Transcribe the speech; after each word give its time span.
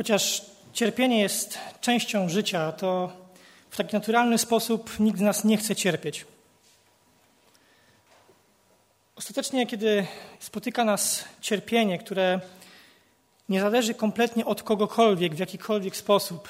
Chociaż 0.00 0.42
cierpienie 0.72 1.20
jest 1.20 1.58
częścią 1.80 2.28
życia, 2.28 2.72
to 2.72 3.12
w 3.70 3.76
taki 3.76 3.96
naturalny 3.96 4.38
sposób 4.38 5.00
nikt 5.00 5.18
z 5.18 5.22
nas 5.22 5.44
nie 5.44 5.56
chce 5.56 5.76
cierpieć. 5.76 6.26
Ostatecznie, 9.16 9.66
kiedy 9.66 10.06
spotyka 10.38 10.84
nas 10.84 11.24
cierpienie, 11.40 11.98
które 11.98 12.40
nie 13.48 13.60
zależy 13.60 13.94
kompletnie 13.94 14.46
od 14.46 14.62
kogokolwiek 14.62 15.34
w 15.34 15.38
jakikolwiek 15.38 15.96
sposób, 15.96 16.48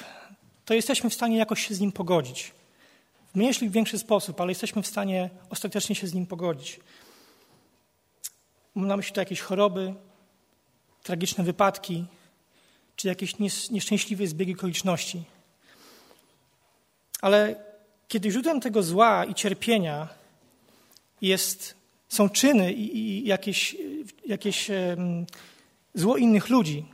to 0.64 0.74
jesteśmy 0.74 1.10
w 1.10 1.14
stanie 1.14 1.36
jakoś 1.36 1.66
się 1.66 1.74
z 1.74 1.80
nim 1.80 1.92
pogodzić. 1.92 2.52
W 3.32 3.36
mniejszy 3.36 3.64
lub 3.64 3.74
większy 3.74 3.98
sposób, 3.98 4.40
ale 4.40 4.50
jesteśmy 4.50 4.82
w 4.82 4.86
stanie 4.86 5.30
ostatecznie 5.48 5.94
się 5.94 6.06
z 6.06 6.14
nim 6.14 6.26
pogodzić. 6.26 6.80
Mam 8.74 8.88
na 8.88 8.96
myśli 8.96 9.12
to 9.12 9.20
jakieś 9.20 9.40
choroby, 9.40 9.94
tragiczne 11.02 11.44
wypadki, 11.44 12.06
czy 13.00 13.08
jakieś 13.08 13.34
nieszczęśliwe 13.70 14.26
zbiegi 14.26 14.54
okoliczności. 14.54 15.22
Ale 17.20 17.64
kiedy 18.08 18.30
źródłem 18.30 18.60
tego 18.60 18.82
zła 18.82 19.24
i 19.24 19.34
cierpienia 19.34 20.08
jest, 21.22 21.74
są 22.08 22.28
czyny 22.28 22.72
i, 22.72 22.98
i 22.98 23.27
jakieś, 23.27 23.77
jakieś 24.27 24.70
zło 25.94 26.16
innych 26.16 26.48
ludzi, 26.48 26.84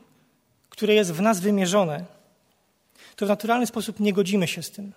które 0.70 0.94
jest 0.94 1.12
w 1.12 1.20
nas 1.20 1.40
wymierzone, 1.40 2.04
to 3.16 3.26
w 3.26 3.28
naturalny 3.28 3.66
sposób 3.66 4.00
nie 4.00 4.12
godzimy 4.12 4.48
się 4.48 4.62
z 4.62 4.70
tym. 4.70 4.92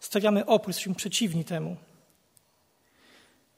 Stawiamy 0.00 0.46
opór, 0.46 0.68
jesteśmy 0.68 0.94
przeciwni 0.94 1.44
temu. 1.44 1.76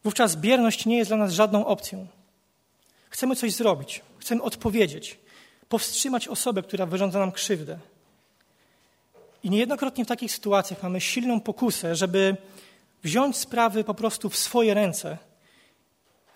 Wówczas 0.04 0.36
bierność 0.36 0.86
nie 0.86 0.96
jest 0.98 1.10
dla 1.10 1.16
nas 1.16 1.32
żadną 1.32 1.66
opcją. 1.66 2.06
Chcemy 3.10 3.36
coś 3.36 3.52
zrobić, 3.52 4.02
chcemy 4.18 4.42
odpowiedzieć, 4.42 5.18
powstrzymać 5.68 6.28
osobę, 6.28 6.62
która 6.62 6.86
wyrządza 6.86 7.18
nam 7.18 7.32
krzywdę. 7.32 7.78
I 9.42 9.50
niejednokrotnie 9.50 10.04
w 10.04 10.08
takich 10.08 10.32
sytuacjach 10.32 10.82
mamy 10.82 11.00
silną 11.00 11.40
pokusę, 11.40 11.96
żeby 11.96 12.36
wziąć 13.02 13.36
sprawy 13.36 13.84
po 13.84 13.94
prostu 13.94 14.30
w 14.30 14.36
swoje 14.36 14.74
ręce 14.74 15.18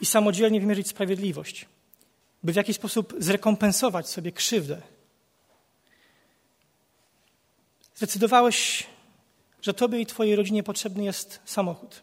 i 0.00 0.06
samodzielnie 0.06 0.60
wymierzyć 0.60 0.88
sprawiedliwość, 0.88 1.66
by 2.42 2.52
w 2.52 2.56
jakiś 2.56 2.76
sposób 2.76 3.14
zrekompensować 3.18 4.08
sobie 4.08 4.32
krzywdę. 4.32 4.82
Zdecydowałeś, 7.94 8.86
że 9.62 9.74
Tobie 9.74 10.00
i 10.00 10.06
Twojej 10.06 10.36
rodzinie 10.36 10.62
potrzebny 10.62 11.04
jest 11.04 11.40
samochód. 11.44 12.02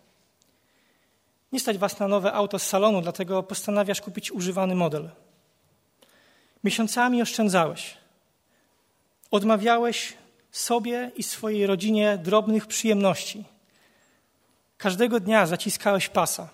Nie 1.51 1.59
stać 1.59 1.77
Was 1.77 1.99
na 1.99 2.07
nowe 2.07 2.33
auto 2.33 2.59
z 2.59 2.63
salonu, 2.63 3.01
dlatego 3.01 3.43
postanawiasz 3.43 4.01
kupić 4.01 4.31
używany 4.31 4.75
model. 4.75 5.09
Miesiącami 6.63 7.21
oszczędzałeś. 7.21 7.97
Odmawiałeś 9.31 10.13
sobie 10.51 11.11
i 11.17 11.23
swojej 11.23 11.67
rodzinie 11.67 12.17
drobnych 12.23 12.67
przyjemności. 12.67 13.43
Każdego 14.77 15.19
dnia 15.19 15.45
zaciskałeś 15.45 16.09
pasa. 16.09 16.49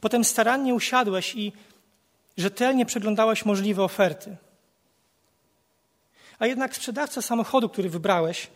Potem 0.00 0.24
starannie 0.24 0.74
usiadłeś 0.74 1.34
i 1.34 1.52
rzetelnie 2.36 2.86
przeglądałeś 2.86 3.44
możliwe 3.44 3.84
oferty. 3.84 4.36
A 6.38 6.46
jednak 6.46 6.76
sprzedawca 6.76 7.22
samochodu, 7.22 7.68
który 7.68 7.90
wybrałeś, 7.90 8.48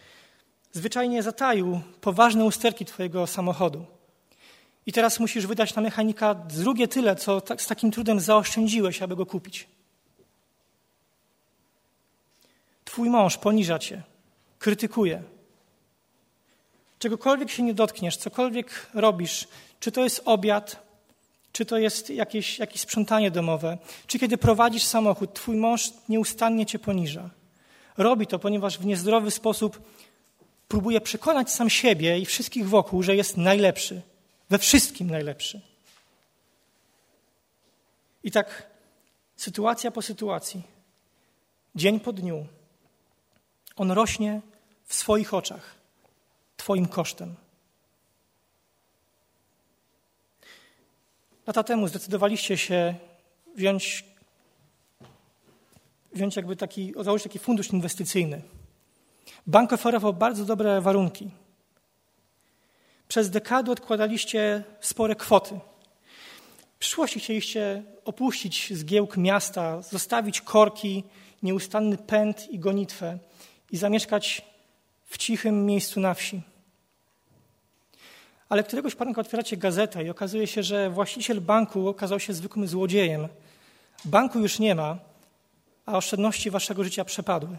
zwyczajnie 0.72 1.22
zataił 1.22 1.80
poważne 2.00 2.44
usterki 2.44 2.84
Twojego 2.84 3.26
samochodu. 3.26 3.86
I 4.86 4.92
teraz 4.92 5.20
musisz 5.20 5.46
wydać 5.46 5.74
na 5.74 5.82
mechanika 5.82 6.34
drugie 6.34 6.88
tyle, 6.88 7.16
co 7.16 7.42
z 7.58 7.66
takim 7.66 7.90
trudem 7.90 8.20
zaoszczędziłeś, 8.20 9.02
aby 9.02 9.16
go 9.16 9.26
kupić. 9.26 9.68
Twój 12.94 13.10
mąż 13.10 13.36
poniża 13.36 13.78
cię, 13.78 14.02
krytykuje. 14.58 15.22
Czegokolwiek 16.98 17.50
się 17.50 17.62
nie 17.62 17.74
dotkniesz, 17.74 18.16
cokolwiek 18.16 18.90
robisz, 18.94 19.48
czy 19.80 19.92
to 19.92 20.04
jest 20.04 20.22
obiad, 20.24 20.82
czy 21.52 21.64
to 21.64 21.78
jest 21.78 22.10
jakieś, 22.10 22.58
jakieś 22.58 22.80
sprzątanie 22.80 23.30
domowe, 23.30 23.78
czy 24.06 24.18
kiedy 24.18 24.38
prowadzisz 24.38 24.82
samochód, 24.82 25.34
twój 25.34 25.56
mąż 25.56 25.90
nieustannie 26.08 26.66
cię 26.66 26.78
poniża. 26.78 27.30
Robi 27.96 28.26
to, 28.26 28.38
ponieważ 28.38 28.78
w 28.78 28.86
niezdrowy 28.86 29.30
sposób 29.30 29.82
próbuje 30.68 31.00
przekonać 31.00 31.50
sam 31.52 31.70
siebie 31.70 32.18
i 32.18 32.26
wszystkich 32.26 32.68
wokół, 32.68 33.02
że 33.02 33.16
jest 33.16 33.36
najlepszy, 33.36 34.02
we 34.50 34.58
wszystkim 34.58 35.10
najlepszy. 35.10 35.60
I 38.24 38.30
tak 38.30 38.66
sytuacja 39.36 39.90
po 39.90 40.02
sytuacji, 40.02 40.62
dzień 41.74 42.00
po 42.00 42.12
dniu, 42.12 42.46
on 43.76 43.90
rośnie 43.90 44.40
w 44.84 44.94
swoich 44.94 45.34
oczach, 45.34 45.74
Twoim 46.56 46.86
kosztem. 46.86 47.34
Lata 51.46 51.62
temu 51.62 51.88
zdecydowaliście 51.88 52.58
się 52.58 52.94
wziąć, 53.56 54.04
wziąć 56.12 56.36
jakby 56.36 56.56
taki, 56.56 56.92
założyć 57.00 57.22
taki 57.24 57.38
fundusz 57.38 57.70
inwestycyjny. 57.70 58.42
Bank 59.46 59.72
oferował 59.72 60.12
bardzo 60.12 60.44
dobre 60.44 60.80
warunki. 60.80 61.30
Przez 63.08 63.30
dekady 63.30 63.70
odkładaliście 63.70 64.64
spore 64.80 65.14
kwoty. 65.14 65.60
W 66.74 66.78
przyszłości 66.78 67.20
chcieliście 67.20 67.82
opuścić 68.04 68.72
zgiełk 68.74 69.16
miasta, 69.16 69.82
zostawić 69.82 70.40
korki, 70.40 71.04
nieustanny 71.42 71.96
pęd 71.96 72.50
i 72.50 72.58
gonitwę 72.58 73.18
i 73.74 73.76
zamieszkać 73.76 74.42
w 75.04 75.18
cichym 75.18 75.66
miejscu 75.66 76.00
na 76.00 76.14
wsi. 76.14 76.42
Ale 78.48 78.64
któregoś 78.64 78.94
poranka 78.94 79.20
otwieracie 79.20 79.56
gazetę 79.56 80.04
i 80.04 80.10
okazuje 80.10 80.46
się, 80.46 80.62
że 80.62 80.90
właściciel 80.90 81.40
banku 81.40 81.88
okazał 81.88 82.20
się 82.20 82.34
zwykłym 82.34 82.68
złodziejem. 82.68 83.28
Banku 84.04 84.40
już 84.40 84.58
nie 84.58 84.74
ma, 84.74 84.98
a 85.86 85.96
oszczędności 85.96 86.50
waszego 86.50 86.84
życia 86.84 87.04
przepadły. 87.04 87.56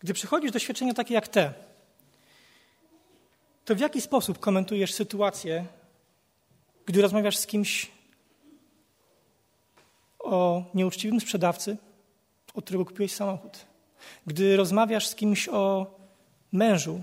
Gdy 0.00 0.14
przychodzisz 0.14 0.50
doświadczenia 0.50 0.94
takie 0.94 1.14
jak 1.14 1.28
te, 1.28 1.52
to 3.64 3.74
w 3.74 3.80
jaki 3.80 4.00
sposób 4.00 4.38
komentujesz 4.38 4.94
sytuację, 4.94 5.66
gdy 6.86 7.02
rozmawiasz 7.02 7.36
z 7.36 7.46
kimś 7.46 7.90
o 10.18 10.64
nieuczciwym 10.74 11.20
sprzedawcy, 11.20 11.76
od 12.54 12.64
którego 12.64 12.84
kupiłeś 12.84 13.12
samochód? 13.12 13.66
Gdy 14.26 14.56
rozmawiasz 14.56 15.08
z 15.08 15.14
kimś 15.14 15.48
o 15.48 15.94
mężu, 16.52 17.02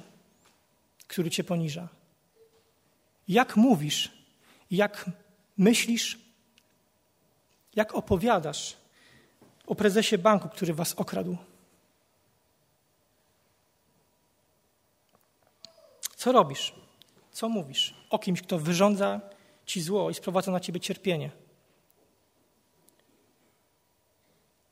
który 1.07 1.29
cię 1.29 1.43
poniża? 1.43 1.87
Jak 3.27 3.55
mówisz, 3.55 4.11
jak 4.71 5.05
myślisz, 5.57 6.19
jak 7.75 7.95
opowiadasz 7.95 8.77
o 9.67 9.75
prezesie 9.75 10.17
banku, 10.17 10.49
który 10.49 10.73
was 10.73 10.93
okradł? 10.93 11.37
Co 16.15 16.31
robisz? 16.31 16.73
Co 17.31 17.49
mówisz 17.49 17.93
o 18.09 18.19
kimś, 18.19 18.41
kto 18.41 18.59
wyrządza 18.59 19.21
ci 19.65 19.81
zło 19.81 20.09
i 20.09 20.13
sprowadza 20.13 20.51
na 20.51 20.59
ciebie 20.59 20.79
cierpienie? 20.79 21.31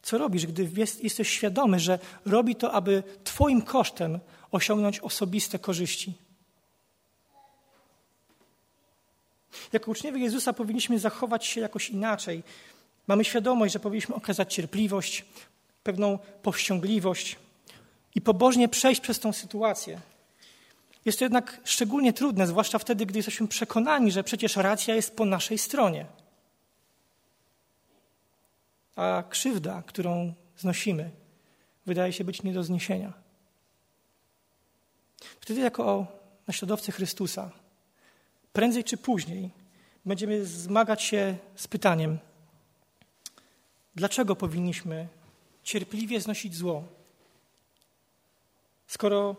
Co 0.05 0.17
robisz, 0.17 0.45
gdy 0.45 0.69
jesteś 1.03 1.29
świadomy, 1.29 1.79
że 1.79 1.99
robi 2.25 2.55
to, 2.55 2.71
aby 2.71 3.03
Twoim 3.23 3.61
kosztem 3.61 4.19
osiągnąć 4.51 4.99
osobiste 4.99 5.59
korzyści? 5.59 6.13
Jako 9.73 9.91
uczniowie 9.91 10.19
Jezusa 10.19 10.53
powinniśmy 10.53 10.99
zachować 10.99 11.45
się 11.45 11.61
jakoś 11.61 11.89
inaczej. 11.89 12.43
Mamy 13.07 13.23
świadomość, 13.23 13.73
że 13.73 13.79
powinniśmy 13.79 14.15
okazać 14.15 14.53
cierpliwość, 14.53 15.25
pewną 15.83 16.19
powściągliwość 16.41 17.35
i 18.15 18.21
pobożnie 18.21 18.69
przejść 18.69 19.01
przez 19.01 19.19
tą 19.19 19.33
sytuację. 19.33 20.01
Jest 21.05 21.19
to 21.19 21.25
jednak 21.25 21.61
szczególnie 21.63 22.13
trudne, 22.13 22.47
zwłaszcza 22.47 22.79
wtedy, 22.79 23.05
gdy 23.05 23.19
jesteśmy 23.19 23.47
przekonani, 23.47 24.11
że 24.11 24.23
przecież 24.23 24.55
racja 24.55 24.95
jest 24.95 25.15
po 25.15 25.25
naszej 25.25 25.57
stronie. 25.57 26.05
A 28.95 29.23
krzywda, 29.29 29.83
którą 29.85 30.33
znosimy, 30.57 31.11
wydaje 31.85 32.13
się 32.13 32.23
być 32.23 32.43
nie 32.43 32.53
do 32.53 32.63
zniesienia. 32.63 33.13
Wtedy, 35.39 35.61
jako 35.61 36.07
naśladowcy 36.47 36.91
Chrystusa, 36.91 37.51
prędzej 38.53 38.83
czy 38.83 38.97
później 38.97 39.51
będziemy 40.05 40.45
zmagać 40.45 41.03
się 41.03 41.37
z 41.55 41.67
pytaniem, 41.67 42.19
dlaczego 43.95 44.35
powinniśmy 44.35 45.07
cierpliwie 45.63 46.21
znosić 46.21 46.55
zło, 46.55 46.83
skoro 48.87 49.35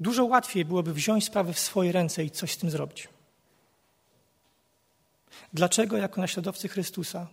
Dużo 0.00 0.24
łatwiej 0.24 0.64
byłoby 0.64 0.94
wziąć 0.94 1.24
sprawę 1.24 1.52
w 1.52 1.58
swoje 1.58 1.92
ręce 1.92 2.24
i 2.24 2.30
coś 2.30 2.52
z 2.52 2.56
tym 2.56 2.70
zrobić. 2.70 3.08
Dlaczego 5.52 5.96
jako 5.96 6.20
naśladowcy 6.20 6.68
Chrystusa 6.68 7.26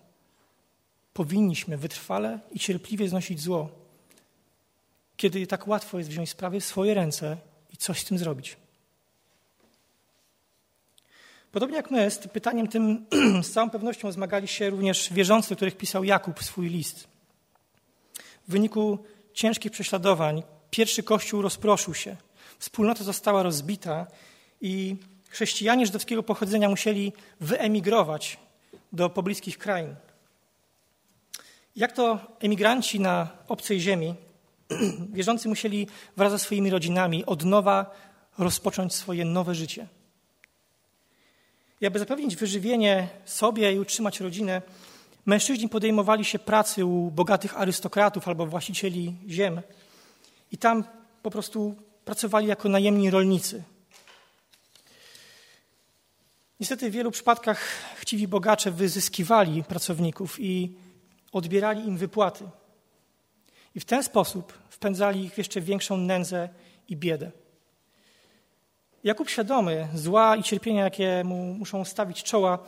powinniśmy 1.13 1.77
wytrwale 1.77 2.39
i 2.51 2.59
cierpliwie 2.59 3.09
znosić 3.09 3.41
zło, 3.41 3.69
kiedy 5.17 5.47
tak 5.47 5.67
łatwo 5.67 5.97
jest 5.97 6.09
wziąć 6.09 6.29
sprawy 6.29 6.59
w 6.59 6.65
swoje 6.65 6.93
ręce 6.93 7.37
i 7.73 7.77
coś 7.77 8.01
z 8.01 8.05
tym 8.05 8.17
zrobić. 8.17 8.57
Podobnie 11.51 11.75
jak 11.75 11.91
my, 11.91 12.11
z 12.11 12.17
pytaniem 12.17 12.67
tym 12.67 13.05
z 13.43 13.51
całą 13.51 13.69
pewnością 13.69 14.11
zmagali 14.11 14.47
się 14.47 14.69
również 14.69 15.13
wierzący, 15.13 15.55
których 15.55 15.77
pisał 15.77 16.03
Jakub 16.03 16.43
swój 16.43 16.69
list. 16.69 17.07
W 18.47 18.51
wyniku 18.51 18.99
ciężkich 19.33 19.71
prześladowań 19.71 20.43
pierwszy 20.69 21.03
kościół 21.03 21.41
rozproszył 21.41 21.93
się, 21.93 22.15
wspólnota 22.59 23.03
została 23.03 23.43
rozbita 23.43 24.07
i 24.61 24.95
chrześcijanie 25.29 25.85
żydowskiego 25.85 26.23
pochodzenia 26.23 26.69
musieli 26.69 27.13
wyemigrować 27.39 28.37
do 28.93 29.09
pobliskich 29.09 29.57
krain. 29.57 29.95
Jak 31.75 31.91
to 31.91 32.19
emigranci 32.39 32.99
na 32.99 33.29
obcej 33.47 33.79
ziemi, 33.79 34.15
wierzący 35.13 35.47
musieli 35.47 35.87
wraz 36.17 36.31
ze 36.31 36.39
swoimi 36.39 36.69
rodzinami 36.69 37.25
od 37.25 37.45
nowa 37.45 37.91
rozpocząć 38.37 38.95
swoje 38.95 39.25
nowe 39.25 39.55
życie. 39.55 39.87
I 41.81 41.85
aby 41.85 41.99
zapewnić 41.99 42.35
wyżywienie 42.35 43.07
sobie 43.25 43.73
i 43.73 43.79
utrzymać 43.79 44.19
rodzinę, 44.19 44.61
mężczyźni 45.25 45.69
podejmowali 45.69 46.25
się 46.25 46.39
pracy 46.39 46.85
u 46.85 47.11
bogatych 47.11 47.57
arystokratów 47.57 48.27
albo 48.27 48.45
właścicieli 48.45 49.15
ziem. 49.27 49.61
I 50.51 50.57
tam 50.57 50.83
po 51.23 51.31
prostu 51.31 51.75
pracowali 52.05 52.47
jako 52.47 52.69
najemni 52.69 53.09
rolnicy. 53.09 53.63
Niestety 56.59 56.89
w 56.89 56.93
wielu 56.93 57.11
przypadkach 57.11 57.67
chciwi 57.95 58.27
bogacze 58.27 58.71
wyzyskiwali 58.71 59.63
pracowników 59.63 60.39
i 60.39 60.75
odbierali 61.31 61.87
im 61.87 61.97
wypłaty. 61.97 62.49
I 63.75 63.79
w 63.79 63.85
ten 63.85 64.03
sposób 64.03 64.53
wpędzali 64.69 65.23
ich 65.23 65.33
w 65.33 65.37
jeszcze 65.37 65.61
większą 65.61 65.97
nędzę 65.97 66.49
i 66.87 66.97
biedę. 66.97 67.31
Jakub 69.03 69.29
świadomy 69.29 69.87
zła 69.93 70.35
i 70.35 70.43
cierpienia, 70.43 70.83
jakie 70.83 71.23
mu 71.23 71.53
muszą 71.53 71.85
stawić 71.85 72.23
czoła, 72.23 72.59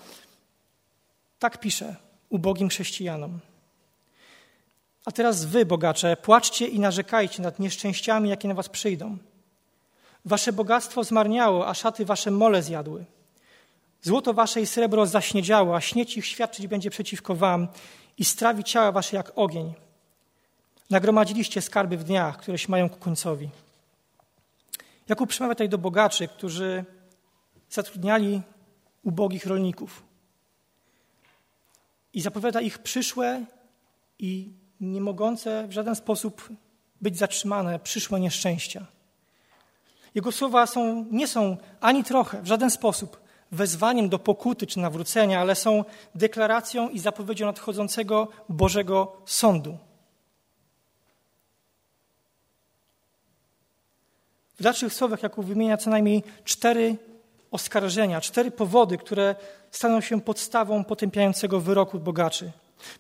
tak 1.40 1.60
pisze 1.60 1.96
ubogim 2.30 2.70
chrześcijanom. 2.70 3.40
A 5.06 5.12
teraz 5.12 5.46
wy, 5.46 5.66
bogacze, 5.66 6.18
płaczcie 6.18 6.68
i 6.68 6.80
narzekajcie 6.80 7.42
nad 7.42 7.60
nieszczęściami, 7.60 8.30
jakie 8.30 8.48
na 8.48 8.54
was 8.54 8.70
przyjdą. 8.70 9.18
Wasze 10.26 10.54
bogactwo 10.54 11.04
zmarniało, 11.04 11.68
a 11.68 11.74
szaty 11.74 12.06
wasze 12.06 12.32
mole 12.32 12.64
zjadły. 12.64 13.06
Złoto 14.02 14.34
wasze 14.34 14.62
i 14.62 14.66
srebro 14.66 15.06
zaśniedziało, 15.06 15.76
a 15.76 15.82
śnieć 15.82 16.18
ich 16.18 16.26
świadczyć 16.26 16.68
będzie 16.68 16.90
przeciwko 16.90 17.36
wam 17.36 17.68
i 18.18 18.26
strawi 18.26 18.64
ciała 18.64 18.92
wasze 18.92 19.16
jak 19.18 19.32
ogień. 19.36 19.74
Nagromadziliście 20.90 21.62
skarby 21.62 21.98
w 21.98 22.04
dniach, 22.04 22.38
które 22.38 22.58
się 22.58 22.72
mają 22.72 22.90
ku 22.90 22.98
końcowi. 22.98 23.50
Jakub 25.08 25.30
przemawia 25.30 25.56
tutaj 25.56 25.70
do 25.70 25.78
bogaczy, 25.78 26.28
którzy 26.28 26.86
zatrudniali 27.70 28.42
ubogich 29.04 29.46
rolników. 29.46 30.04
I 32.14 32.22
zapowiada 32.22 32.62
ich 32.62 32.80
przyszłe 32.80 33.46
i 34.20 34.54
nie 34.82 35.02
mogące 35.02 35.68
w 35.68 35.72
żaden 35.72 35.96
sposób 35.96 36.50
być 37.02 37.18
zatrzymane 37.18 37.80
przyszłe 37.80 38.20
nieszczęścia. 38.20 38.86
Jego 40.16 40.32
słowa 40.32 40.68
są, 40.68 41.06
nie 41.12 41.28
są 41.28 41.58
ani 41.82 42.04
trochę, 42.04 42.42
w 42.42 42.48
żaden 42.48 42.70
sposób 42.70 43.23
wezwaniem 43.54 44.10
do 44.10 44.20
pokuty 44.20 44.68
czy 44.68 44.80
nawrócenia, 44.80 45.42
ale 45.42 45.56
są 45.56 45.84
deklaracją 46.16 46.90
i 46.90 47.00
zapowiedzią 47.00 47.46
nadchodzącego 47.46 48.28
Bożego 48.50 49.18
Sądu. 49.26 49.78
W 54.60 54.64
dalszych 54.64 54.94
słowach 54.94 55.24
Jakub 55.24 55.46
wymienia 55.46 55.78
co 55.78 55.90
najmniej 55.90 56.24
cztery 56.44 56.96
oskarżenia, 57.52 58.22
cztery 58.22 58.52
powody, 58.52 58.98
które 58.98 59.36
staną 59.72 60.02
się 60.02 60.22
podstawą 60.22 60.84
potępiającego 60.84 61.60
wyroku 61.60 62.00
bogaczy. 62.00 62.52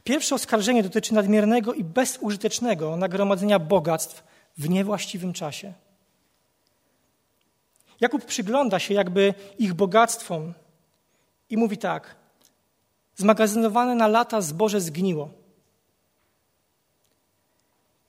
Pierwsze 0.03 0.35
oskarżenie 0.35 0.83
dotyczy 0.83 1.13
nadmiernego 1.13 1.73
i 1.73 1.83
bezużytecznego 1.83 2.97
nagromadzenia 2.97 3.59
bogactw 3.59 4.23
w 4.57 4.69
niewłaściwym 4.69 5.33
czasie. 5.33 5.73
Jakub 8.03 8.25
przygląda 8.25 8.79
się 8.79 8.93
jakby 8.93 9.33
ich 9.59 9.73
bogactwom 9.73 10.53
i 11.49 11.57
mówi 11.57 11.77
tak: 11.77 12.15
Zmagazynowane 13.15 13.95
na 13.95 14.07
lata 14.07 14.41
zboże 14.41 14.81
zgniło. 14.81 15.29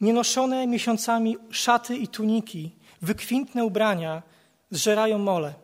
Nienoszone 0.00 0.66
miesiącami 0.66 1.36
szaty 1.50 1.96
i 1.96 2.08
tuniki, 2.08 2.76
wykwintne 3.02 3.64
ubrania 3.64 4.22
zżerają 4.70 5.18
mole. 5.18 5.54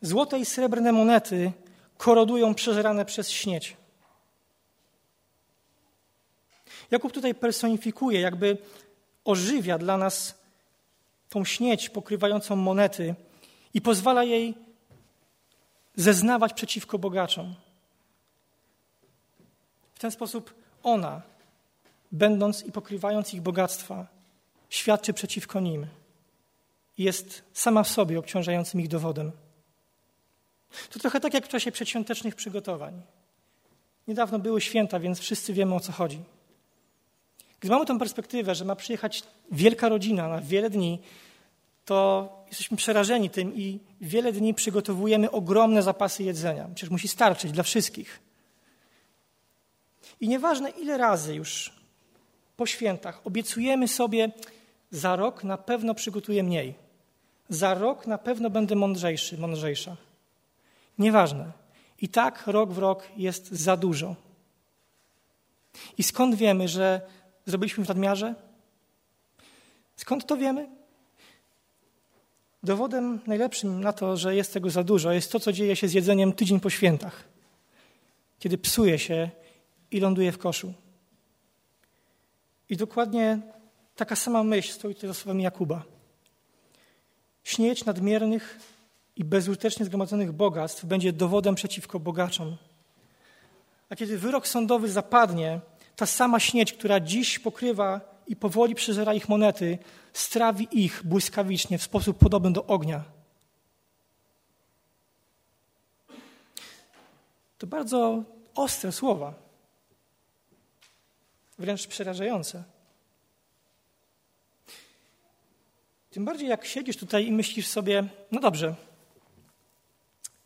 Złote 0.00 0.38
i 0.38 0.44
srebrne 0.44 0.92
monety 0.92 1.52
korodują 1.98 2.54
przeżerane 2.54 3.04
przez 3.04 3.30
śnieć. 3.30 3.76
Jakub 6.90 7.12
tutaj 7.12 7.34
personifikuje, 7.34 8.20
jakby 8.20 8.58
ożywia 9.24 9.78
dla 9.78 9.96
nas 9.96 10.43
tą 11.34 11.44
śnieć 11.44 11.90
pokrywającą 11.90 12.56
monety 12.56 13.14
i 13.74 13.80
pozwala 13.80 14.24
jej 14.24 14.54
zeznawać 15.94 16.52
przeciwko 16.52 16.98
bogaczom. 16.98 17.54
W 19.94 19.98
ten 19.98 20.10
sposób 20.10 20.54
ona, 20.82 21.22
będąc 22.12 22.64
i 22.64 22.72
pokrywając 22.72 23.34
ich 23.34 23.42
bogactwa, 23.42 24.06
świadczy 24.70 25.12
przeciwko 25.12 25.60
nim 25.60 25.86
i 26.98 27.02
jest 27.02 27.42
sama 27.52 27.82
w 27.82 27.88
sobie 27.88 28.18
obciążającym 28.18 28.80
ich 28.80 28.88
dowodem. 28.88 29.32
To 30.90 30.98
trochę 30.98 31.20
tak 31.20 31.34
jak 31.34 31.46
w 31.46 31.48
czasie 31.48 31.72
przedświątecznych 31.72 32.34
przygotowań. 32.34 33.02
Niedawno 34.08 34.38
były 34.38 34.60
święta, 34.60 35.00
więc 35.00 35.18
wszyscy 35.18 35.52
wiemy 35.52 35.74
o 35.74 35.80
co 35.80 35.92
chodzi. 35.92 36.22
Gdy 37.60 37.70
mamy 37.70 37.86
tę 37.86 37.98
perspektywę, 37.98 38.54
że 38.54 38.64
ma 38.64 38.76
przyjechać 38.76 39.22
wielka 39.52 39.88
rodzina 39.88 40.28
na 40.28 40.40
wiele 40.40 40.70
dni, 40.70 40.98
to 41.84 42.28
jesteśmy 42.48 42.76
przerażeni 42.76 43.30
tym 43.30 43.54
i 43.54 43.80
wiele 44.00 44.32
dni 44.32 44.54
przygotowujemy 44.54 45.30
ogromne 45.30 45.82
zapasy 45.82 46.22
jedzenia. 46.22 46.68
Przecież 46.74 46.90
musi 46.90 47.08
starczyć 47.08 47.52
dla 47.52 47.62
wszystkich. 47.62 48.20
I 50.20 50.28
nieważne 50.28 50.70
ile 50.70 50.98
razy 50.98 51.34
już 51.34 51.72
po 52.56 52.66
świętach 52.66 53.20
obiecujemy 53.24 53.88
sobie, 53.88 54.30
za 54.90 55.16
rok 55.16 55.44
na 55.44 55.58
pewno 55.58 55.94
przygotuję 55.94 56.42
mniej. 56.42 56.74
Za 57.48 57.74
rok 57.74 58.06
na 58.06 58.18
pewno 58.18 58.50
będę 58.50 58.74
mądrzejszy, 58.74 59.38
mądrzejsza. 59.38 59.96
Nieważne. 60.98 61.52
I 62.00 62.08
tak 62.08 62.46
rok 62.46 62.72
w 62.72 62.78
rok 62.78 63.08
jest 63.16 63.52
za 63.52 63.76
dużo. 63.76 64.16
I 65.98 66.02
skąd 66.02 66.34
wiemy, 66.34 66.68
że 66.68 67.00
zrobiliśmy 67.46 67.84
w 67.84 67.88
nadmiarze? 67.88 68.34
Skąd 69.96 70.26
to 70.26 70.36
wiemy? 70.36 70.68
Dowodem 72.64 73.20
najlepszym 73.26 73.80
na 73.80 73.92
to, 73.92 74.16
że 74.16 74.36
jest 74.36 74.52
tego 74.52 74.70
za 74.70 74.84
dużo, 74.84 75.12
jest 75.12 75.32
to, 75.32 75.40
co 75.40 75.52
dzieje 75.52 75.76
się 75.76 75.88
z 75.88 75.92
jedzeniem 75.92 76.32
tydzień 76.32 76.60
po 76.60 76.70
świętach, 76.70 77.24
kiedy 78.38 78.58
psuje 78.58 78.98
się 78.98 79.30
i 79.90 80.00
ląduje 80.00 80.32
w 80.32 80.38
koszu. 80.38 80.74
I 82.68 82.76
dokładnie 82.76 83.40
taka 83.96 84.16
sama 84.16 84.44
myśl 84.44 84.72
stoi 84.72 84.94
tutaj 84.94 85.08
za 85.08 85.14
słowami 85.14 85.42
Jakuba. 85.42 85.82
Śnieć 87.44 87.84
nadmiernych 87.84 88.58
i 89.16 89.24
bezużytecznie 89.24 89.86
zgromadzonych 89.86 90.32
bogactw 90.32 90.84
będzie 90.84 91.12
dowodem 91.12 91.54
przeciwko 91.54 92.00
bogaczom. 92.00 92.56
A 93.88 93.96
kiedy 93.96 94.18
wyrok 94.18 94.48
sądowy 94.48 94.88
zapadnie, 94.88 95.60
ta 95.96 96.06
sama 96.06 96.40
śnieć, 96.40 96.72
która 96.72 97.00
dziś 97.00 97.38
pokrywa 97.38 98.13
i 98.26 98.36
powoli 98.36 98.74
przeżera 98.74 99.14
ich 99.14 99.28
monety, 99.28 99.78
strawi 100.12 100.68
ich 100.84 101.02
błyskawicznie 101.04 101.78
w 101.78 101.82
sposób 101.82 102.18
podobny 102.18 102.52
do 102.52 102.66
ognia. 102.66 103.04
To 107.58 107.66
bardzo 107.66 108.22
ostre 108.54 108.92
słowa, 108.92 109.34
wręcz 111.58 111.86
przerażające. 111.86 112.64
Tym 116.10 116.24
bardziej 116.24 116.48
jak 116.48 116.64
siedzisz 116.64 116.96
tutaj 116.96 117.26
i 117.26 117.32
myślisz 117.32 117.66
sobie, 117.66 118.04
no 118.32 118.40
dobrze, 118.40 118.74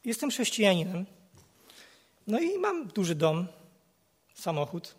jestem 0.04 0.30
chrześcijaninem, 0.30 1.06
no 2.26 2.40
i 2.40 2.58
mam 2.58 2.86
duży 2.86 3.14
dom, 3.14 3.46
samochód, 4.34 4.94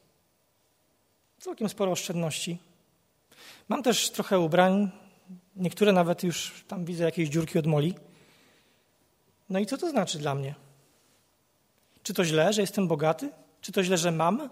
całkiem 1.39 1.69
sporo 1.69 1.91
oszczędności. 1.91 2.57
Mam 3.69 3.83
też 3.83 4.09
trochę 4.09 4.39
ubrań, 4.39 4.91
niektóre 5.55 5.93
nawet 5.93 6.23
już 6.23 6.65
tam 6.67 6.85
widzę 6.85 7.03
jakieś 7.03 7.29
dziurki 7.29 7.59
od 7.59 7.67
moli. 7.67 7.95
No 9.49 9.59
i 9.59 9.65
co 9.65 9.77
to 9.77 9.89
znaczy 9.89 10.19
dla 10.19 10.35
mnie? 10.35 10.55
Czy 12.03 12.13
to 12.13 12.25
źle, 12.25 12.53
że 12.53 12.61
jestem 12.61 12.87
bogaty? 12.87 13.29
Czy 13.61 13.71
to 13.71 13.83
źle, 13.83 13.97
że 13.97 14.11
mam? 14.11 14.49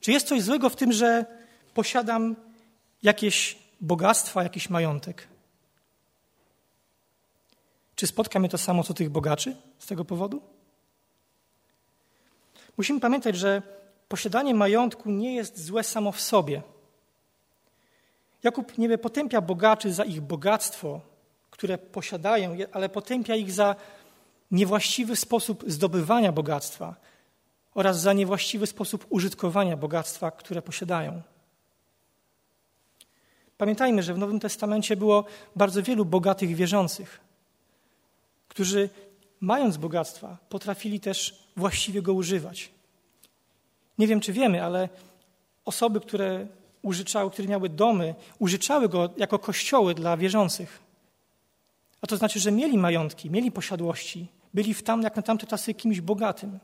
Czy 0.00 0.12
jest 0.12 0.26
coś 0.26 0.42
złego 0.42 0.70
w 0.70 0.76
tym, 0.76 0.92
że 0.92 1.26
posiadam 1.74 2.36
jakieś 3.02 3.58
bogactwa, 3.80 4.42
jakiś 4.42 4.70
majątek? 4.70 5.28
Czy 7.94 8.06
spotka 8.06 8.38
mnie 8.38 8.48
to 8.48 8.58
samo 8.58 8.84
co 8.84 8.94
tych 8.94 9.10
bogaczy 9.10 9.56
z 9.78 9.86
tego 9.86 10.04
powodu? 10.04 10.42
Musimy 12.76 13.00
pamiętać, 13.00 13.36
że 13.36 13.62
posiadanie 14.08 14.54
majątku 14.54 15.10
nie 15.10 15.34
jest 15.34 15.64
złe 15.64 15.84
samo 15.84 16.12
w 16.12 16.20
sobie. 16.20 16.62
Jakub 18.42 18.78
nie 18.78 18.98
potępia 18.98 19.40
bogaczy 19.40 19.92
za 19.92 20.04
ich 20.04 20.20
bogactwo, 20.20 21.00
które 21.50 21.78
posiadają, 21.78 22.56
ale 22.72 22.88
potępia 22.88 23.34
ich 23.34 23.52
za 23.52 23.76
niewłaściwy 24.50 25.16
sposób 25.16 25.64
zdobywania 25.66 26.32
bogactwa 26.32 26.96
oraz 27.74 28.00
za 28.00 28.12
niewłaściwy 28.12 28.66
sposób 28.66 29.06
użytkowania 29.08 29.76
bogactwa, 29.76 30.30
które 30.30 30.62
posiadają. 30.62 31.22
Pamiętajmy, 33.58 34.02
że 34.02 34.14
w 34.14 34.18
Nowym 34.18 34.40
Testamencie 34.40 34.96
było 34.96 35.24
bardzo 35.56 35.82
wielu 35.82 36.04
bogatych 36.04 36.54
wierzących, 36.54 37.20
którzy 38.48 38.88
mając 39.40 39.76
bogactwa, 39.76 40.36
potrafili 40.48 41.00
też 41.00 41.44
właściwie 41.56 42.02
go 42.02 42.12
używać. 42.12 42.70
Nie 43.98 44.06
wiem, 44.06 44.20
czy 44.20 44.32
wiemy, 44.32 44.64
ale 44.64 44.88
osoby, 45.64 46.00
które 46.00 46.46
użyczały, 46.82 47.30
które 47.30 47.48
miały 47.48 47.68
domy, 47.68 48.14
użyczały 48.38 48.88
go 48.88 49.10
jako 49.16 49.38
kościoły 49.38 49.94
dla 49.94 50.16
wierzących. 50.16 50.80
A 52.00 52.06
to 52.06 52.16
znaczy, 52.16 52.40
że 52.40 52.52
mieli 52.52 52.78
majątki, 52.78 53.30
mieli 53.30 53.52
posiadłości, 53.52 54.28
byli 54.54 54.74
w 54.74 54.82
tam, 54.82 55.02
jak 55.02 55.16
na 55.16 55.22
tamte 55.22 55.46
czasy 55.46 55.74
kimś 55.74 56.00
bogatym. 56.00 56.58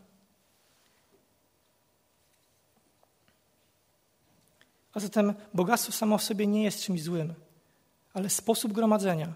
A 4.93 5.01
zatem 5.01 5.35
bogactwo 5.55 5.93
samo 5.93 6.19
w 6.19 6.23
sobie 6.23 6.47
nie 6.47 6.63
jest 6.63 6.83
czymś 6.83 7.03
złym, 7.03 7.35
ale 8.13 8.31
sposób 8.31 8.73
gromadzenia 8.73 9.33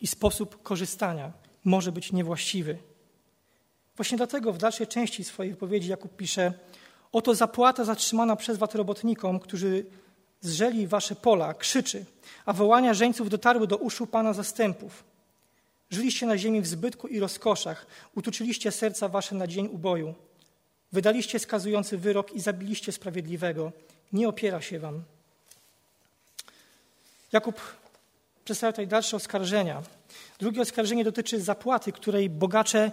i 0.00 0.06
sposób 0.06 0.62
korzystania 0.62 1.32
może 1.64 1.92
być 1.92 2.12
niewłaściwy. 2.12 2.78
Właśnie 3.96 4.16
dlatego 4.16 4.52
w 4.52 4.58
dalszej 4.58 4.86
części 4.86 5.24
swojej 5.24 5.52
wypowiedzi 5.52 5.88
Jakub 5.88 6.16
pisze: 6.16 6.52
Oto 7.12 7.34
zapłata 7.34 7.84
zatrzymana 7.84 8.36
przez 8.36 8.58
was 8.58 8.74
robotnikom, 8.74 9.40
którzy 9.40 9.86
zrzeli 10.40 10.86
wasze 10.86 11.16
pola, 11.16 11.54
krzyczy, 11.54 12.04
a 12.46 12.52
wołania 12.52 12.94
żeńców 12.94 13.28
dotarły 13.28 13.66
do 13.66 13.76
uszu 13.76 14.06
Pana 14.06 14.32
zastępów. 14.32 15.04
Żyliście 15.90 16.26
na 16.26 16.38
ziemi 16.38 16.60
w 16.60 16.66
zbytku 16.66 17.08
i 17.08 17.20
rozkoszach, 17.20 17.86
utuczyliście 18.14 18.72
serca 18.72 19.08
wasze 19.08 19.34
na 19.34 19.46
dzień 19.46 19.68
uboju. 19.72 20.14
Wydaliście 20.92 21.38
skazujący 21.38 21.98
wyrok 21.98 22.32
i 22.32 22.40
zabiliście 22.40 22.92
sprawiedliwego. 22.92 23.72
Nie 24.12 24.28
opiera 24.28 24.60
się 24.60 24.78
wam. 24.78 25.02
Jakub 27.32 27.60
przedstawia 28.44 28.72
tutaj 28.72 28.86
dalsze 28.86 29.16
oskarżenia. 29.16 29.82
Drugie 30.38 30.62
oskarżenie 30.62 31.04
dotyczy 31.04 31.40
zapłaty, 31.40 31.92
której 31.92 32.30
bogacze 32.30 32.90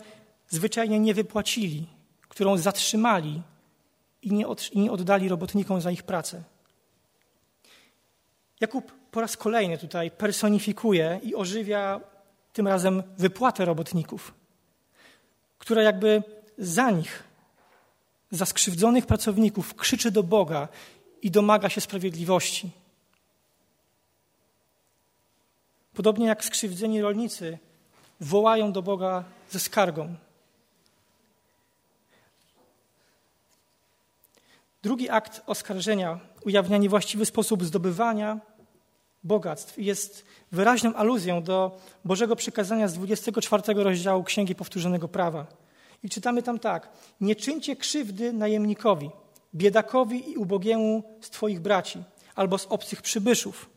zwyczajnie 0.49 0.99
nie 0.99 1.13
wypłacili, 1.13 1.85
którą 2.29 2.57
zatrzymali 2.57 3.41
i 4.23 4.31
nie, 4.31 4.47
od, 4.47 4.71
i 4.71 4.79
nie 4.79 4.91
oddali 4.91 5.29
robotnikom 5.29 5.81
za 5.81 5.91
ich 5.91 6.03
pracę. 6.03 6.43
Jakub 8.59 8.91
po 9.11 9.21
raz 9.21 9.37
kolejny 9.37 9.77
tutaj 9.77 10.11
personifikuje 10.11 11.19
i 11.23 11.35
ożywia 11.35 12.01
tym 12.53 12.67
razem 12.67 13.03
wypłatę 13.17 13.65
robotników, 13.65 14.33
która 15.57 15.81
jakby 15.81 16.23
za 16.57 16.91
nich, 16.91 17.23
za 18.31 18.45
skrzywdzonych 18.45 19.05
pracowników 19.05 19.75
krzyczy 19.75 20.11
do 20.11 20.23
Boga 20.23 20.67
i 21.21 21.31
domaga 21.31 21.69
się 21.69 21.81
sprawiedliwości. 21.81 22.71
Podobnie 25.93 26.27
jak 26.27 26.45
skrzywdzeni 26.45 27.01
rolnicy 27.01 27.57
wołają 28.19 28.71
do 28.71 28.81
Boga 28.81 29.23
ze 29.49 29.59
skargą. 29.59 30.15
Drugi 34.83 35.09
akt 35.09 35.41
oskarżenia 35.45 36.19
ujawnia 36.45 36.77
niewłaściwy 36.77 37.25
sposób 37.25 37.63
zdobywania 37.63 38.39
bogactw 39.23 39.79
i 39.79 39.85
jest 39.85 40.25
wyraźną 40.51 40.93
aluzją 40.93 41.43
do 41.43 41.79
Bożego 42.05 42.35
przykazania 42.35 42.87
z 42.87 42.93
24 42.93 43.73
rozdziału 43.73 44.23
Księgi 44.23 44.55
Powtórzonego 44.55 45.07
Prawa. 45.07 45.47
I 46.03 46.09
czytamy 46.09 46.43
tam 46.43 46.59
tak: 46.59 46.89
Nie 47.21 47.35
czyńcie 47.35 47.75
krzywdy 47.75 48.33
najemnikowi, 48.33 49.09
biedakowi 49.55 50.31
i 50.31 50.37
ubogiemu 50.37 51.03
z 51.21 51.29
Twoich 51.29 51.59
braci 51.59 52.03
albo 52.35 52.57
z 52.57 52.65
obcych 52.65 53.01
przybyszów, 53.01 53.69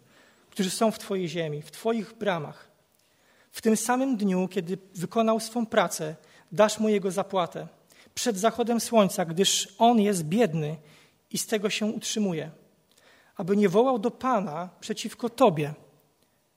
którzy 0.51 0.71
są 0.71 0.91
w 0.91 0.99
Twojej 0.99 1.29
ziemi, 1.29 1.63
w 1.63 1.71
Twoich 1.71 2.15
bramach. 2.15 2.71
W 3.51 3.63
tym 3.63 3.77
samym 3.77 4.17
dniu, 4.17 4.49
kiedy 4.49 4.79
wykonał 4.95 5.41
swą 5.41 5.67
pracę, 5.67 6.15
dasz 6.53 6.79
mu 6.79 6.89
jego 6.89 7.11
zapłatę. 7.11 7.67
Przed 8.15 8.39
zachodem 8.39 8.81
słońca, 8.81 9.25
gdyż 9.25 9.75
on 9.79 10.01
jest 10.01 10.25
biedny 10.25 10.77
i 11.37 11.39
z 11.39 11.47
tego 11.47 11.71
się 11.71 11.87
utrzymuje. 11.87 12.51
Aby 13.37 13.57
nie 13.57 13.69
wołał 13.69 13.99
do 13.99 14.11
Pana 14.11 14.69
przeciwko 14.81 15.29
Tobie, 15.29 15.75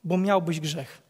bo 0.04 0.18
miałbyś 0.18 0.60
grzech. 0.60 1.02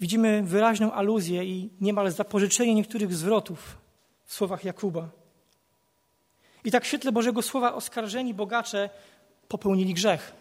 Widzimy 0.00 0.42
wyraźną 0.42 0.92
aluzję 0.92 1.44
i 1.44 1.70
niemal 1.80 2.10
zapożyczenie 2.10 2.74
niektórych 2.74 3.14
zwrotów 3.14 3.78
w 4.24 4.34
słowach 4.34 4.64
Jakuba. 4.64 5.08
I 6.64 6.70
tak 6.70 6.84
w 6.84 6.86
świetle 6.86 7.12
Bożego 7.12 7.42
Słowa 7.42 7.74
oskarżeni 7.74 8.34
bogacze 8.34 8.90
popełnili 9.48 9.94
grzech, 9.94 10.32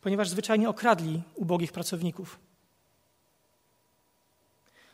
ponieważ 0.00 0.28
zwyczajnie 0.28 0.68
okradli 0.68 1.22
ubogich 1.34 1.72
pracowników. 1.72 2.38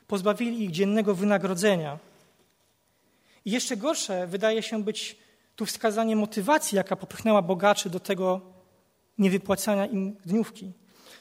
Pozbawili 0.06 0.64
ich 0.64 0.70
dziennego 0.70 1.14
wynagrodzenia. 1.14 2.11
I 3.44 3.50
jeszcze 3.50 3.76
gorsze 3.76 4.26
wydaje 4.26 4.62
się 4.62 4.84
być 4.84 5.16
tu 5.56 5.66
wskazanie 5.66 6.16
motywacji, 6.16 6.76
jaka 6.76 6.96
popchnęła 6.96 7.42
bogaczy 7.42 7.90
do 7.90 8.00
tego 8.00 8.40
niewypłacania 9.18 9.86
im 9.86 10.16
dniówki. 10.24 10.72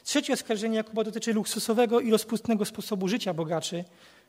Trzecie 0.03 0.33
oskarżenie 0.33 0.77
Jakuba 0.77 1.03
dotyczy 1.03 1.33
luksusowego 1.33 1.99
i 1.99 2.11
rozpustnego 2.11 2.65
sposobu 2.65 3.07
życia 3.07 3.33
bogaczy, 3.33 3.83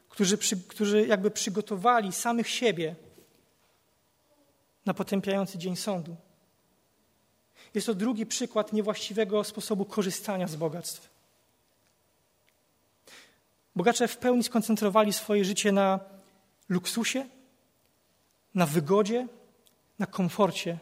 którzy, 0.08 0.38
przy, 0.38 0.56
którzy 0.56 1.06
jakby 1.06 1.30
przygotowali 1.30 2.12
samych 2.12 2.48
siebie 2.48 2.94
na 4.86 4.94
potępiający 4.94 5.58
dzień 5.58 5.76
sądu. 5.76 6.16
Jest 7.74 7.86
to 7.86 7.94
drugi 7.94 8.26
przykład 8.26 8.72
niewłaściwego 8.72 9.44
sposobu 9.44 9.84
korzystania 9.84 10.48
z 10.48 10.56
bogactw. 10.56 11.10
Bogacze 13.76 14.08
w 14.08 14.16
pełni 14.16 14.42
skoncentrowali 14.42 15.12
swoje 15.12 15.44
życie 15.44 15.72
na 15.72 16.00
luksusie, 16.68 17.26
na 18.54 18.66
wygodzie, 18.66 19.28
na 19.98 20.06
komforcie. 20.06 20.78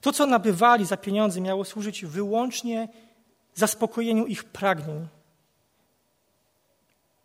To, 0.00 0.12
co 0.12 0.26
nabywali 0.26 0.86
za 0.86 0.96
pieniądze, 0.96 1.40
miało 1.40 1.64
służyć 1.64 2.04
wyłącznie 2.04 2.88
zaspokojeniu 3.54 4.26
ich 4.26 4.44
pragnień. 4.44 5.08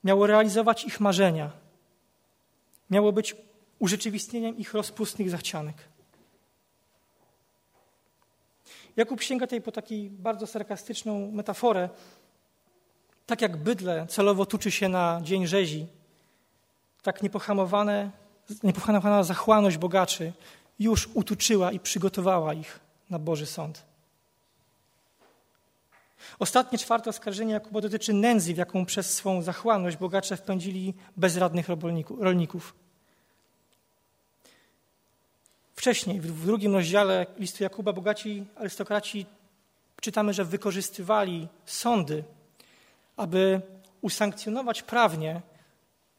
Miało 0.04 0.28
realizować 0.28 0.86
ich 0.86 1.00
marzenia. 1.00 1.52
Miało 2.90 3.12
być 3.12 3.36
urzeczywistnieniem 3.80 4.58
ich 4.58 4.74
rozpustnych 4.74 5.30
zachcianek. 5.30 5.76
Jakub 8.96 9.22
sięga 9.22 9.48
tutaj 9.48 9.62
po 9.62 9.72
taką 9.72 9.96
bardzo 10.10 10.48
sarkastyczną 10.48 11.32
metaforę. 11.32 11.90
Tak 13.26 13.42
jak 13.42 13.58
bydle 13.58 14.08
celowo 14.08 14.46
tuczy 14.46 14.72
się 14.72 14.90
na 14.90 15.20
dzień 15.24 15.48
rzezi, 15.48 15.88
tak 17.02 17.24
niepohamowane, 17.24 18.12
niepohamowana 18.64 19.24
zachłanność 19.24 19.78
bogaczy 19.78 20.34
już 20.80 21.10
utuczyła 21.14 21.72
i 21.72 21.80
przygotowała 21.80 22.54
ich 22.54 22.80
na 23.10 23.20
Boży 23.20 23.46
Sąd. 23.46 23.86
Ostatnie, 26.40 26.78
czwarte 26.78 27.10
oskarżenie 27.10 27.54
Jakuba 27.54 27.82
dotyczy 27.82 28.14
nędzy, 28.14 28.54
w 28.54 28.58
jaką 28.58 28.86
przez 28.86 29.14
swą 29.14 29.42
zachłanność 29.42 29.98
bogacze 29.98 30.38
wpędzili 30.38 30.94
bezradnych 31.18 31.68
rolników. 32.20 32.76
Wcześniej, 35.76 36.22
w 36.22 36.46
drugim 36.46 36.74
rozdziale 36.74 37.26
listu 37.38 37.64
Jakuba, 37.64 37.94
bogaci 37.94 38.46
arystokraci 38.56 39.26
czytamy, 40.02 40.34
że 40.34 40.46
wykorzystywali 40.46 41.48
sądy, 41.66 42.24
aby 43.18 43.62
usankcjonować 44.02 44.84
prawnie 44.84 45.42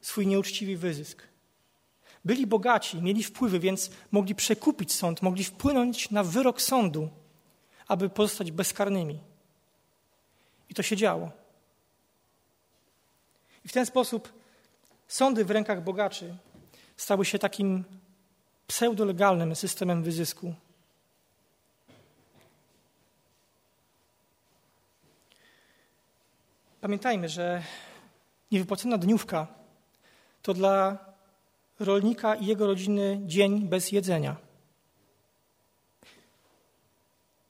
swój 0.01 0.27
nieuczciwy 0.27 0.77
wyzysk. 0.77 1.23
Byli 2.25 2.47
bogaci, 2.47 3.03
mieli 3.03 3.23
wpływy, 3.23 3.61
więc 3.61 3.91
mogli 4.13 4.35
przekupić 4.35 4.93
sąd, 4.93 5.23
mogli 5.23 5.45
wpłynąć 5.45 6.11
na 6.11 6.25
wyrok 6.25 6.63
sądu, 6.63 7.09
aby 7.89 8.09
pozostać 8.09 8.51
bezkarnymi. 8.51 9.21
I 10.69 10.75
to 10.75 10.83
się 10.83 10.97
działo. 10.97 11.31
I 13.65 13.69
w 13.69 13.73
ten 13.73 13.87
sposób 13.87 14.33
sądy 15.09 15.45
w 15.45 15.51
rękach 15.51 15.85
bogaczy 15.85 16.37
stały 16.97 17.25
się 17.25 17.39
takim 17.39 17.85
pseudolegalnym 18.67 19.57
systemem 19.57 20.03
wyzysku. 20.03 20.55
Pamiętajmy, 26.81 27.29
że 27.29 27.63
niewypłacona 28.51 28.99
dniówka 28.99 29.47
to 30.43 30.55
dla 30.55 30.99
rolnika 31.79 32.35
i 32.35 32.47
jego 32.47 32.67
rodziny 32.67 33.21
dzień 33.27 33.69
bez 33.69 33.93
jedzenia. 33.93 34.37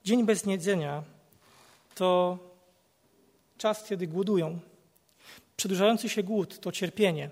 Dzień 0.05 0.25
bez 0.25 0.47
jedzenia 0.47 1.03
to 1.95 2.39
czas, 3.59 3.85
kiedy 3.85 4.07
głodują. 4.07 4.61
Przedłużający 5.57 6.09
się 6.09 6.23
głód 6.23 6.61
to 6.61 6.73
cierpienie, 6.73 7.31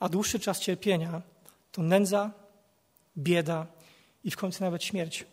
a 0.00 0.08
dłuższy 0.08 0.40
czas 0.40 0.60
cierpienia 0.60 1.22
to 1.72 1.82
nędza, 1.82 2.30
bieda 3.18 3.66
i 4.24 4.30
w 4.30 4.36
końcu 4.36 4.64
nawet 4.64 4.84
śmierć. 4.84 5.24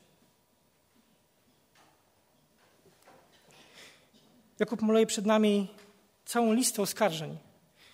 Jakub 4.59 4.81
maleje 4.81 5.05
przed 5.05 5.25
nami 5.25 5.67
całą 6.25 6.53
listę 6.53 6.81
oskarżeń, 6.81 7.37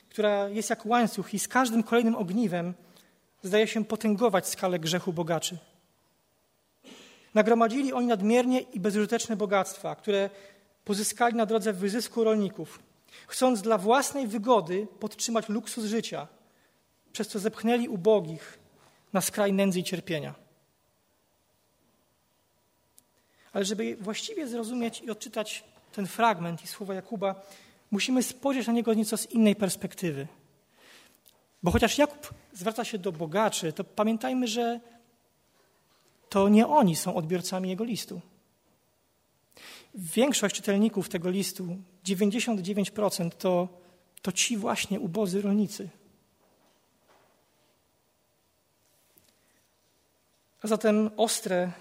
która 0.10 0.50
jest 0.50 0.70
jak 0.70 0.86
łańcuch 0.86 1.34
i 1.34 1.40
z 1.40 1.48
każdym 1.48 1.84
kolejnym 1.84 2.16
ogniwem 2.16 2.74
zdaje 3.44 3.68
się 3.68 3.86
potęgować 3.86 4.48
skalę 4.48 4.80
grzechu 4.80 5.14
bogaczy. 5.14 5.58
Nagromadzili 7.34 7.94
oni 7.94 8.08
nadmiernie 8.08 8.60
i 8.60 8.80
bezużyteczne 8.80 9.36
bogactwa, 9.36 9.96
które 9.96 10.30
pozyskali 10.86 11.36
na 11.36 11.46
drodze 11.46 11.74
wyzysku 11.74 12.24
rolników, 12.24 12.80
chcąc 13.28 13.62
dla 13.62 13.78
własnej 13.78 14.28
wygody 14.28 14.88
podtrzymać 15.00 15.50
luksus 15.50 15.86
życia, 15.86 16.28
przez 17.14 17.28
co 17.28 17.40
zepchnęli 17.40 17.88
ubogich 17.88 18.60
na 19.14 19.22
skraj 19.22 19.54
nędzy 19.54 19.80
i 19.80 19.84
cierpienia. 19.84 20.36
Ale 23.54 23.66
żeby 23.66 23.96
właściwie 23.96 24.48
zrozumieć 24.48 25.02
i 25.02 25.12
odczytać 25.12 25.64
ten 25.92 26.08
fragment 26.08 26.64
i 26.64 26.68
słowa 26.68 26.94
Jakuba, 26.94 27.36
musimy 27.92 28.24
spojrzeć 28.24 28.68
na 28.68 28.74
niego 28.74 28.94
nieco 28.94 29.18
z 29.18 29.32
innej 29.32 29.56
perspektywy. 29.56 30.28
Bo 31.64 31.72
chociaż 31.72 31.98
Jakub 31.98 32.34
zwraca 32.54 32.86
się 32.86 32.98
do 32.98 33.12
bogaczy, 33.12 33.74
to 33.74 33.84
pamiętajmy, 33.84 34.48
że 34.48 34.80
to 36.30 36.50
nie 36.50 36.68
oni 36.68 36.96
są 36.96 37.16
odbiorcami 37.16 37.70
jego 37.70 37.84
listu. 37.84 38.22
Większość 39.96 40.56
czytelników 40.56 41.10
tego 41.10 41.30
listu, 41.30 41.78
99%, 42.06 43.30
to, 43.30 43.68
to 44.22 44.32
ci 44.32 44.58
właśnie 44.58 45.00
ubodzy 45.00 45.42
rolnicy. 45.42 45.90
A 50.62 50.68
zatem 50.68 51.10
ostre 51.18 51.72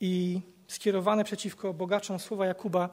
i 0.00 0.40
skierowane 0.68 1.24
przeciwko 1.24 1.74
bogaczom 1.74 2.18
słowa 2.18 2.46
Jakuba 2.46 2.88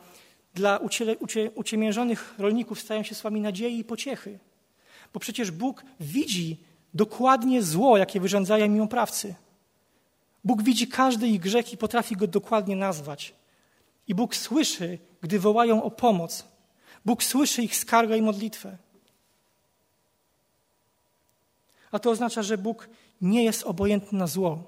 dla 0.53 0.77
ucie, 0.77 1.17
ucie, 1.17 1.51
uciemiężonych 1.51 2.35
rolników 2.37 2.79
stają 2.79 3.03
się 3.03 3.15
słowami 3.15 3.41
nadziei 3.41 3.79
i 3.79 3.83
pociechy. 3.83 4.39
Bo 5.13 5.19
przecież 5.19 5.51
Bóg 5.51 5.83
widzi 5.99 6.57
dokładnie 6.93 7.63
zło, 7.63 7.97
jakie 7.97 8.19
wyrządzają 8.19 8.65
im 8.65 8.81
oprawcy. 8.81 9.35
Bóg 10.43 10.63
widzi 10.63 10.87
każdy 10.87 11.27
ich 11.27 11.39
grzech 11.39 11.73
i 11.73 11.77
potrafi 11.77 12.15
go 12.15 12.27
dokładnie 12.27 12.75
nazwać. 12.75 13.33
I 14.07 14.15
Bóg 14.15 14.35
słyszy, 14.35 14.99
gdy 15.21 15.39
wołają 15.39 15.83
o 15.83 15.91
pomoc. 15.91 16.47
Bóg 17.05 17.23
słyszy 17.23 17.63
ich 17.63 17.75
skargę 17.75 18.17
i 18.17 18.21
modlitwę. 18.21 18.77
A 21.91 21.99
to 21.99 22.09
oznacza, 22.09 22.43
że 22.43 22.57
Bóg 22.57 22.89
nie 23.21 23.43
jest 23.43 23.63
obojętny 23.63 24.19
na 24.19 24.27
zło, 24.27 24.63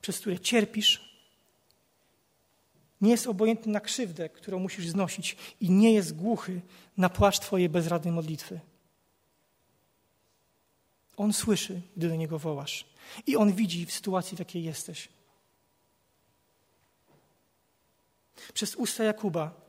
przez 0.00 0.18
które 0.18 0.38
cierpisz, 0.38 1.13
nie 3.00 3.10
jest 3.10 3.26
obojętny 3.26 3.72
na 3.72 3.80
krzywdę, 3.80 4.28
którą 4.28 4.58
musisz 4.58 4.88
znosić 4.88 5.36
i 5.60 5.70
nie 5.70 5.92
jest 5.92 6.16
głuchy 6.16 6.60
na 6.96 7.08
płaszcz 7.08 7.40
Twojej 7.40 7.68
bezradnej 7.68 8.14
modlitwy. 8.14 8.60
On 11.16 11.32
słyszy, 11.32 11.82
gdy 11.96 12.08
do 12.08 12.16
Niego 12.16 12.38
wołasz 12.38 12.86
i 13.26 13.36
On 13.36 13.52
widzi 13.52 13.86
w 13.86 13.92
sytuacji, 13.92 14.36
w 14.36 14.38
jakiej 14.38 14.64
jesteś. 14.64 15.08
Przez 18.54 18.76
usta 18.76 19.04
Jakuba 19.04 19.64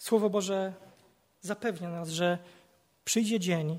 Słowo 0.00 0.30
Boże 0.30 0.74
zapewnia 1.40 1.90
nas, 1.90 2.08
że 2.08 2.38
przyjdzie 3.04 3.40
dzień 3.40 3.78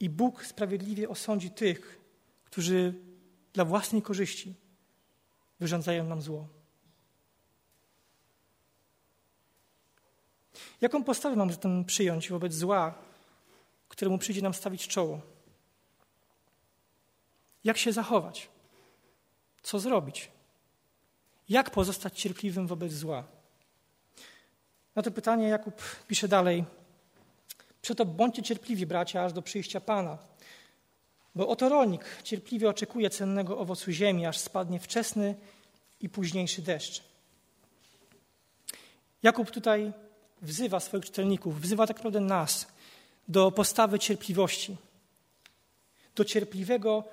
i 0.00 0.10
Bóg 0.10 0.46
sprawiedliwie 0.46 1.08
osądzi 1.08 1.50
tych, 1.50 2.00
którzy 2.44 2.94
dla 3.52 3.64
własnej 3.64 4.02
korzyści 4.02 4.54
wyrządzają 5.60 6.04
nam 6.04 6.22
zło. 6.22 6.48
Jaką 10.84 11.04
postawę 11.04 11.36
mamy 11.36 11.52
zatem 11.52 11.84
przyjąć 11.84 12.30
wobec 12.30 12.54
zła, 12.54 12.94
któremu 13.88 14.18
przyjdzie 14.18 14.42
nam 14.42 14.54
stawić 14.54 14.88
czoło? 14.88 15.20
Jak 17.64 17.78
się 17.78 17.92
zachować? 17.92 18.48
Co 19.62 19.78
zrobić? 19.78 20.30
Jak 21.48 21.70
pozostać 21.70 22.20
cierpliwym 22.20 22.66
wobec 22.66 22.92
zła? 22.92 23.24
Na 24.94 25.02
to 25.02 25.10
pytanie 25.10 25.48
Jakub 25.48 25.82
pisze 26.06 26.28
dalej. 26.28 26.64
Przeto 27.82 28.04
bądźcie 28.04 28.42
cierpliwi, 28.42 28.86
bracia, 28.86 29.24
aż 29.24 29.32
do 29.32 29.42
przyjścia 29.42 29.80
Pana. 29.80 30.18
Bo 31.34 31.48
oto 31.48 31.68
rolnik 31.68 32.22
cierpliwie 32.22 32.68
oczekuje 32.68 33.10
cennego 33.10 33.58
owocu 33.58 33.92
ziemi, 33.92 34.26
aż 34.26 34.38
spadnie 34.38 34.80
wczesny 34.80 35.34
i 36.00 36.08
późniejszy 36.08 36.62
deszcz. 36.62 37.02
Jakub 39.22 39.50
tutaj 39.50 39.92
wzywa 40.44 40.80
swoich 40.80 41.04
czytelników, 41.04 41.60
wzywa 41.60 41.86
tak 41.86 41.96
naprawdę 41.96 42.20
nas 42.20 42.66
do 43.28 43.50
postawy 43.50 43.98
cierpliwości, 43.98 44.76
do 46.14 46.24
cierpliwego 46.24 47.04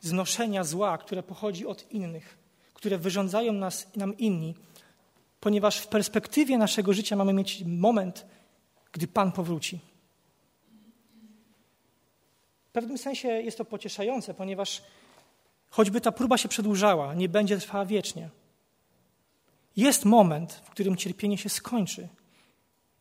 znoszenia 0.00 0.64
zła, 0.64 0.98
które 0.98 1.22
pochodzi 1.22 1.66
od 1.66 1.92
innych, 1.92 2.38
które 2.74 2.98
wyrządzają 2.98 3.52
nas, 3.52 3.96
nam 3.96 4.18
inni, 4.18 4.54
ponieważ 5.40 5.78
w 5.78 5.86
perspektywie 5.86 6.58
naszego 6.58 6.92
życia 6.92 7.16
mamy 7.16 7.32
mieć 7.32 7.64
moment, 7.66 8.26
gdy 8.92 9.06
Pan 9.06 9.32
powróci. 9.32 9.80
W 12.68 12.70
pewnym 12.72 12.98
sensie 12.98 13.28
jest 13.28 13.58
to 13.58 13.64
pocieszające, 13.64 14.34
ponieważ 14.34 14.82
choćby 15.70 16.00
ta 16.00 16.12
próba 16.12 16.38
się 16.38 16.48
przedłużała, 16.48 17.14
nie 17.14 17.28
będzie 17.28 17.58
trwała 17.58 17.86
wiecznie. 17.86 18.28
Jest 19.76 20.04
moment, 20.04 20.52
w 20.52 20.70
którym 20.70 20.96
cierpienie 20.96 21.38
się 21.38 21.48
skończy. 21.48 22.08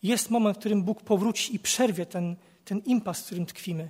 Jest 0.04 0.30
moment, 0.30 0.58
w 0.58 0.60
którym 0.60 0.84
Bóg 0.84 1.02
powróci 1.02 1.56
i 1.56 1.60
przerwie 1.60 2.06
ten, 2.06 2.36
ten 2.66 2.80
impas, 2.80 3.22
w 3.22 3.26
którym 3.26 3.46
tkwimy. 3.46 3.90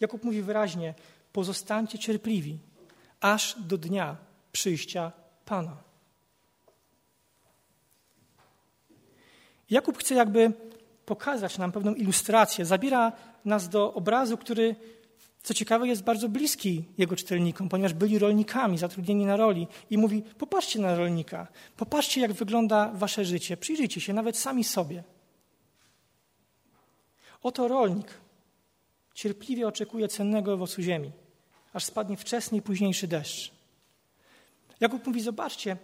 Jakub 0.00 0.24
mówi 0.24 0.42
wyraźnie: 0.42 0.94
pozostańcie 1.32 1.98
cierpliwi, 1.98 2.58
aż 3.20 3.56
do 3.60 3.78
dnia 3.78 4.16
przyjścia 4.52 5.12
Pana. 5.44 5.76
Jakub 9.70 9.98
chce 9.98 10.14
jakby 10.14 10.52
pokazać 11.06 11.58
nam 11.58 11.72
pewną 11.72 11.94
ilustrację. 11.94 12.64
Zabiera 12.64 13.12
nas 13.44 13.68
do 13.68 13.94
obrazu, 13.94 14.38
który, 14.38 14.76
co 15.46 15.54
ciekawe, 15.54 15.88
jest 15.88 16.02
bardzo 16.02 16.28
bliski 16.28 16.84
jego 16.98 17.16
czytelnikom, 17.16 17.68
ponieważ 17.68 17.94
byli 17.94 18.18
rolnikami, 18.18 18.78
zatrudnieni 18.78 19.24
na 19.26 19.36
roli. 19.36 19.66
I 19.90 19.98
mówi: 19.98 20.22
Popatrzcie 20.22 20.78
na 20.78 20.96
rolnika, 20.96 21.46
popatrzcie, 21.76 22.20
jak 22.20 22.32
wygląda 22.32 22.90
wasze 22.94 23.24
życie, 23.24 23.56
przyjrzyjcie 23.56 24.00
się 24.00 24.12
nawet 24.12 24.38
sami 24.38 24.64
sobie. 24.64 25.04
Oto 27.42 27.68
rolnik 27.68 28.06
cierpliwie 29.14 29.68
oczekuje 29.68 30.08
cennego 30.08 30.52
owocu 30.52 30.82
ziemi, 30.82 31.12
aż 31.72 31.84
spadnie 31.84 32.16
wczesny 32.16 32.58
i 32.58 32.62
późniejszy 32.62 33.08
deszcz. 33.08 33.52
Jakub 34.80 35.06
mówi: 35.06 35.20
Zobaczcie, 35.20 35.76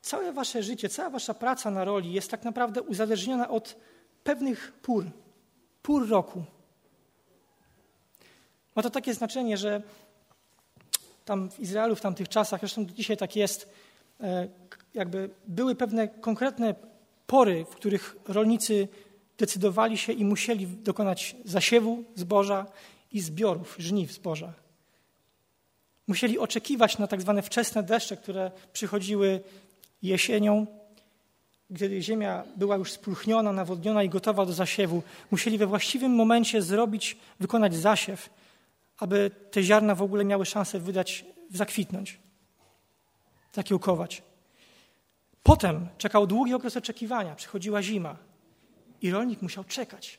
całe 0.00 0.32
wasze 0.32 0.62
życie, 0.62 0.88
cała 0.88 1.10
wasza 1.10 1.34
praca 1.34 1.70
na 1.70 1.84
roli 1.84 2.12
jest 2.12 2.30
tak 2.30 2.44
naprawdę 2.44 2.82
uzależniona 2.82 3.48
od 3.48 3.76
pewnych 4.24 4.72
pór, 4.72 5.04
pór 5.82 6.08
roku. 6.08 6.44
Ma 8.78 8.82
to 8.82 8.90
takie 8.90 9.14
znaczenie, 9.14 9.56
że 9.56 9.82
tam 11.24 11.50
w 11.50 11.60
Izraelu 11.60 11.96
w 11.96 12.00
tamtych 12.00 12.28
czasach, 12.28 12.60
zresztą 12.60 12.86
dzisiaj 12.86 13.16
tak 13.16 13.36
jest, 13.36 13.68
e, 14.20 14.48
jakby 14.94 15.30
były 15.46 15.74
pewne 15.74 16.08
konkretne 16.08 16.74
pory, 17.26 17.64
w 17.64 17.74
których 17.74 18.16
rolnicy 18.28 18.88
decydowali 19.38 19.98
się 19.98 20.12
i 20.12 20.24
musieli 20.24 20.66
dokonać 20.66 21.36
zasiewu 21.44 22.04
zboża 22.14 22.66
i 23.12 23.20
zbiorów, 23.20 23.76
żniw 23.78 24.12
zboża. 24.12 24.52
Musieli 26.06 26.38
oczekiwać 26.38 26.98
na 26.98 27.06
tak 27.06 27.20
zwane 27.20 27.42
wczesne 27.42 27.82
deszcze, 27.82 28.16
które 28.16 28.50
przychodziły 28.72 29.40
jesienią, 30.02 30.66
gdy 31.70 32.02
ziemia 32.02 32.44
była 32.56 32.76
już 32.76 32.92
spróchniona, 32.92 33.52
nawodniona 33.52 34.02
i 34.02 34.08
gotowa 34.08 34.46
do 34.46 34.52
zasiewu, 34.52 35.02
musieli 35.30 35.58
we 35.58 35.66
właściwym 35.66 36.12
momencie 36.12 36.62
zrobić, 36.62 37.16
wykonać 37.40 37.74
zasiew, 37.74 38.30
aby 38.98 39.30
te 39.50 39.62
ziarna 39.62 39.94
w 39.94 40.02
ogóle 40.02 40.24
miały 40.24 40.46
szansę 40.46 40.80
wydać, 40.80 41.24
zakwitnąć, 41.50 42.18
zakiełkować. 43.52 44.22
Potem 45.42 45.88
czekał 45.98 46.26
długi 46.26 46.54
okres 46.54 46.76
oczekiwania, 46.76 47.34
przychodziła 47.34 47.82
zima 47.82 48.16
i 49.02 49.10
rolnik 49.10 49.42
musiał 49.42 49.64
czekać, 49.64 50.18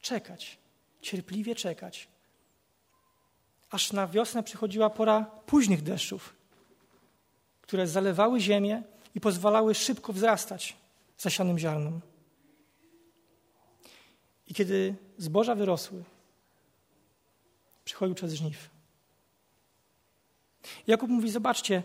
czekać, 0.00 0.58
cierpliwie 1.00 1.54
czekać, 1.54 2.08
aż 3.70 3.92
na 3.92 4.06
wiosnę 4.06 4.42
przychodziła 4.42 4.90
pora 4.90 5.24
późnych 5.46 5.82
deszczów, 5.82 6.36
które 7.60 7.86
zalewały 7.86 8.40
ziemię 8.40 8.82
i 9.14 9.20
pozwalały 9.20 9.74
szybko 9.74 10.12
wzrastać 10.12 10.76
zasianym 11.18 11.58
ziarnom. 11.58 12.00
I 14.46 14.54
kiedy 14.54 14.94
zboża 15.18 15.54
wyrosły, 15.54 16.04
przychodził 17.86 18.14
czas 18.14 18.32
żniw. 18.32 18.70
Jakub 20.86 21.10
mówi: 21.10 21.30
Zobaczcie, 21.30 21.82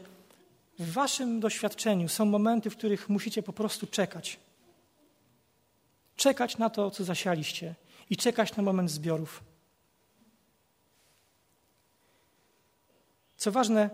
w 0.79 0.93
waszym 0.93 1.39
doświadczeniu 1.39 2.09
są 2.09 2.25
momenty, 2.25 2.69
w 2.69 2.77
których 2.77 3.09
musicie 3.09 3.43
po 3.43 3.53
prostu 3.53 3.87
czekać. 3.87 4.39
Czekać 6.15 6.57
na 6.57 6.69
to, 6.69 6.91
co 6.91 7.03
zasialiście 7.03 7.75
i 8.09 8.17
czekać 8.17 8.55
na 8.55 8.63
moment 8.63 8.91
zbiorów. 8.91 9.43
Co 13.37 13.51
ważne, 13.51 13.89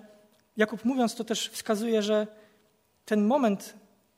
Jakub 0.58 0.86
mówiąc 0.86 1.16
to 1.16 1.24
też 1.24 1.50
wskazuje, 1.50 2.02
że 2.02 2.28
ten 3.06 3.26
moment 3.26 3.74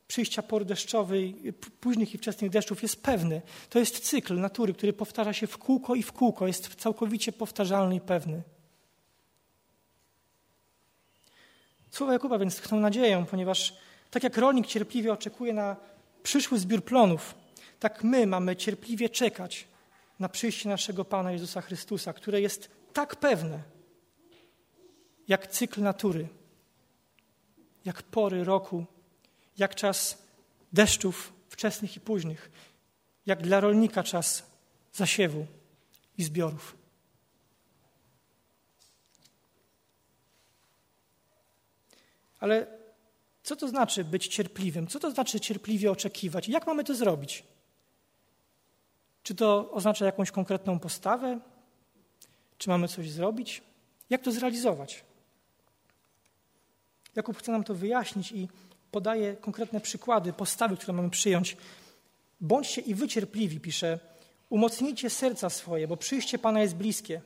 przyjścia 0.10 0.42
pory 0.42 0.66
deszczowej, 0.66 1.54
późnych 1.80 2.16
i 2.16 2.18
wczesnych 2.18 2.52
deszczów 2.52 2.84
jest 2.84 3.04
pewny. 3.04 3.42
To 3.70 3.80
jest 3.80 4.00
cykl 4.00 4.40
natury, 4.40 4.74
który 4.74 4.94
powtarza 4.94 5.34
się 5.34 5.48
w 5.48 5.58
kółko 5.58 5.96
i 5.96 6.04
w 6.04 6.12
kółko, 6.12 6.48
jest 6.48 6.76
całkowicie 6.76 7.32
powtarzalny 7.32 7.96
i 7.96 8.02
pewny. 8.02 8.42
Słowa 11.92 12.14
Jakuba 12.14 12.40
więc 12.40 12.62
tchną 12.62 12.80
nadzieję, 12.80 13.26
ponieważ 13.32 13.78
tak 14.12 14.24
jak 14.24 14.38
rolnik 14.38 14.68
cierpliwie 14.68 15.14
oczekuje 15.14 15.54
na 15.54 15.76
przyszły 16.24 16.60
zbiór 16.60 16.84
plonów, 16.84 17.36
tak 17.80 18.04
my 18.04 18.28
mamy 18.28 18.56
cierpliwie 18.56 19.10
czekać 19.10 19.68
na 20.20 20.30
przyjście 20.30 20.70
naszego 20.70 21.06
Pana 21.06 21.32
Jezusa 21.32 21.62
Chrystusa, 21.62 22.14
które 22.14 22.42
jest 22.42 22.70
tak 22.94 23.16
pewne, 23.16 23.64
jak 25.28 25.48
cykl 25.48 25.82
natury, 25.82 26.28
jak 27.86 28.04
pory 28.04 28.44
roku, 28.44 28.86
jak 29.60 29.76
czas 29.76 30.18
deszczów 30.74 31.34
wczesnych 31.50 31.98
i 31.98 32.00
późnych, 32.00 32.52
jak 33.26 33.42
dla 33.42 33.60
rolnika 33.60 34.04
czas 34.04 34.44
zasiewu 34.94 35.46
i 36.18 36.24
zbiorów. 36.24 36.76
Ale 42.40 42.68
co 43.44 43.56
to 43.56 43.68
znaczy 43.68 44.04
być 44.04 44.28
cierpliwym? 44.28 44.88
Co 44.88 45.00
to 45.00 45.12
znaczy 45.12 45.40
cierpliwie 45.40 45.92
oczekiwać? 45.92 46.50
Jak 46.50 46.68
mamy 46.68 46.84
to 46.84 46.96
zrobić? 46.96 47.44
Czy 49.24 49.36
to 49.36 49.72
oznacza 49.72 50.06
jakąś 50.06 50.32
konkretną 50.32 50.80
postawę? 50.80 51.40
Czy 52.58 52.70
mamy 52.70 52.88
coś 52.88 53.12
zrobić? 53.12 53.62
Jak 54.10 54.22
to 54.22 54.32
zrealizować? 54.32 55.04
Jakub 57.16 57.38
chce 57.38 57.52
nam 57.52 57.64
to 57.64 57.76
wyjaśnić 57.76 58.32
i 58.32 58.48
podaje 58.92 59.36
konkretne 59.36 59.82
przykłady, 59.82 60.34
postawy, 60.34 60.78
które 60.78 60.94
mamy 60.94 61.10
przyjąć. 61.10 61.58
Bądźcie 62.42 62.82
i 62.82 62.96
wycierpliwi, 62.96 63.60
pisze, 63.60 64.00
umocnijcie 64.50 65.10
serca 65.10 65.50
swoje, 65.50 65.88
bo 65.88 65.98
przyjście 65.98 66.40
Pana 66.40 66.62
jest 66.62 66.76
bliskie. 66.76 67.22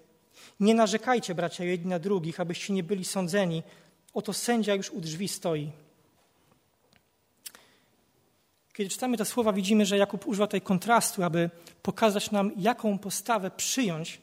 Nie 0.59 0.73
narzekajcie, 0.73 1.35
bracia, 1.35 1.63
jedni 1.63 1.89
na 1.89 1.99
drugich, 1.99 2.39
abyście 2.39 2.73
nie 2.73 2.83
byli 2.83 3.05
sądzeni. 3.05 3.63
Oto 4.13 4.33
sędzia 4.33 4.75
już 4.75 4.91
u 4.91 5.01
drzwi 5.01 5.27
stoi. 5.27 5.71
Kiedy 8.73 8.89
czytamy 8.89 9.17
te 9.17 9.25
słowa, 9.25 9.53
widzimy, 9.53 9.85
że 9.85 9.97
Jakub 9.97 10.27
używa 10.27 10.47
tutaj 10.47 10.61
kontrastu, 10.61 11.23
aby 11.23 11.49
pokazać 11.81 12.31
nam, 12.31 12.51
jaką 12.57 12.97
postawę 12.97 13.51
przyjąć 13.51 14.21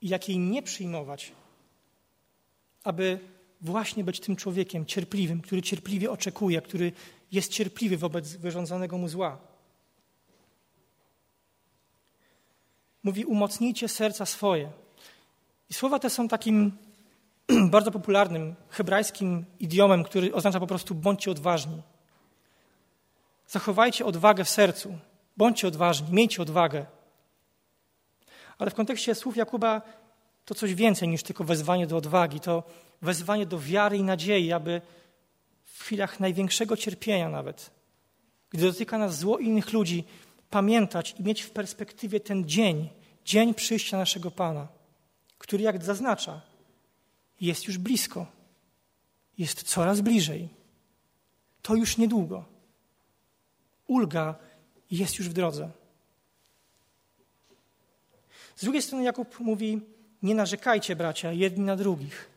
i 0.00 0.08
jakiej 0.08 0.38
nie 0.38 0.62
przyjmować, 0.62 1.32
aby 2.84 3.18
właśnie 3.60 4.04
być 4.04 4.20
tym 4.20 4.36
człowiekiem 4.36 4.86
cierpliwym, 4.86 5.40
który 5.40 5.62
cierpliwie 5.62 6.10
oczekuje, 6.10 6.62
który 6.62 6.92
jest 7.32 7.52
cierpliwy 7.52 7.96
wobec 7.96 8.36
wyrządzonego 8.36 8.98
mu 8.98 9.08
zła. 9.08 9.38
Mówi: 13.02 13.24
umocnijcie 13.24 13.88
serca 13.88 14.26
swoje. 14.26 14.70
I 15.70 15.74
słowa 15.74 15.98
te 15.98 16.10
są 16.10 16.28
takim 16.28 16.72
bardzo 17.70 17.90
popularnym 17.90 18.54
hebrajskim 18.68 19.44
idiomem, 19.60 20.04
który 20.04 20.34
oznacza 20.34 20.60
po 20.60 20.66
prostu 20.66 20.94
bądźcie 20.94 21.30
odważni. 21.30 21.82
Zachowajcie 23.46 24.04
odwagę 24.04 24.44
w 24.44 24.48
sercu. 24.48 24.98
Bądźcie 25.36 25.68
odważni, 25.68 26.12
miejcie 26.12 26.42
odwagę. 26.42 26.86
Ale 28.58 28.70
w 28.70 28.74
kontekście 28.74 29.14
słów 29.14 29.36
Jakuba 29.36 29.82
to 30.44 30.54
coś 30.54 30.74
więcej 30.74 31.08
niż 31.08 31.22
tylko 31.22 31.44
wezwanie 31.44 31.86
do 31.86 31.96
odwagi. 31.96 32.40
To 32.40 32.62
wezwanie 33.02 33.46
do 33.46 33.58
wiary 33.58 33.96
i 33.96 34.02
nadziei, 34.02 34.52
aby 34.52 34.80
w 35.64 35.82
chwilach 35.82 36.20
największego 36.20 36.76
cierpienia 36.76 37.28
nawet, 37.28 37.70
gdy 38.50 38.62
dotyka 38.62 38.98
nas 38.98 39.18
zło 39.18 39.38
innych 39.38 39.72
ludzi, 39.72 40.04
pamiętać 40.50 41.14
i 41.18 41.22
mieć 41.22 41.42
w 41.42 41.50
perspektywie 41.50 42.20
ten 42.20 42.48
dzień, 42.48 42.88
dzień 43.24 43.54
przyjścia 43.54 43.98
naszego 43.98 44.30
Pana, 44.30 44.68
który, 45.38 45.62
jak 45.62 45.84
zaznacza, 45.84 46.40
jest 47.40 47.66
już 47.66 47.78
blisko, 47.78 48.26
jest 49.38 49.62
coraz 49.62 50.00
bliżej. 50.00 50.48
To 51.62 51.74
już 51.74 51.98
niedługo. 51.98 52.44
Ulga 53.86 54.34
jest 54.90 55.18
już 55.18 55.28
w 55.28 55.32
drodze. 55.32 55.70
Z 58.56 58.64
drugiej 58.64 58.82
strony 58.82 59.04
Jakub 59.04 59.40
mówi: 59.40 59.80
Nie 60.22 60.34
narzekajcie, 60.34 60.96
bracia, 60.96 61.32
jedni 61.32 61.64
na 61.64 61.76
drugich. 61.76 62.27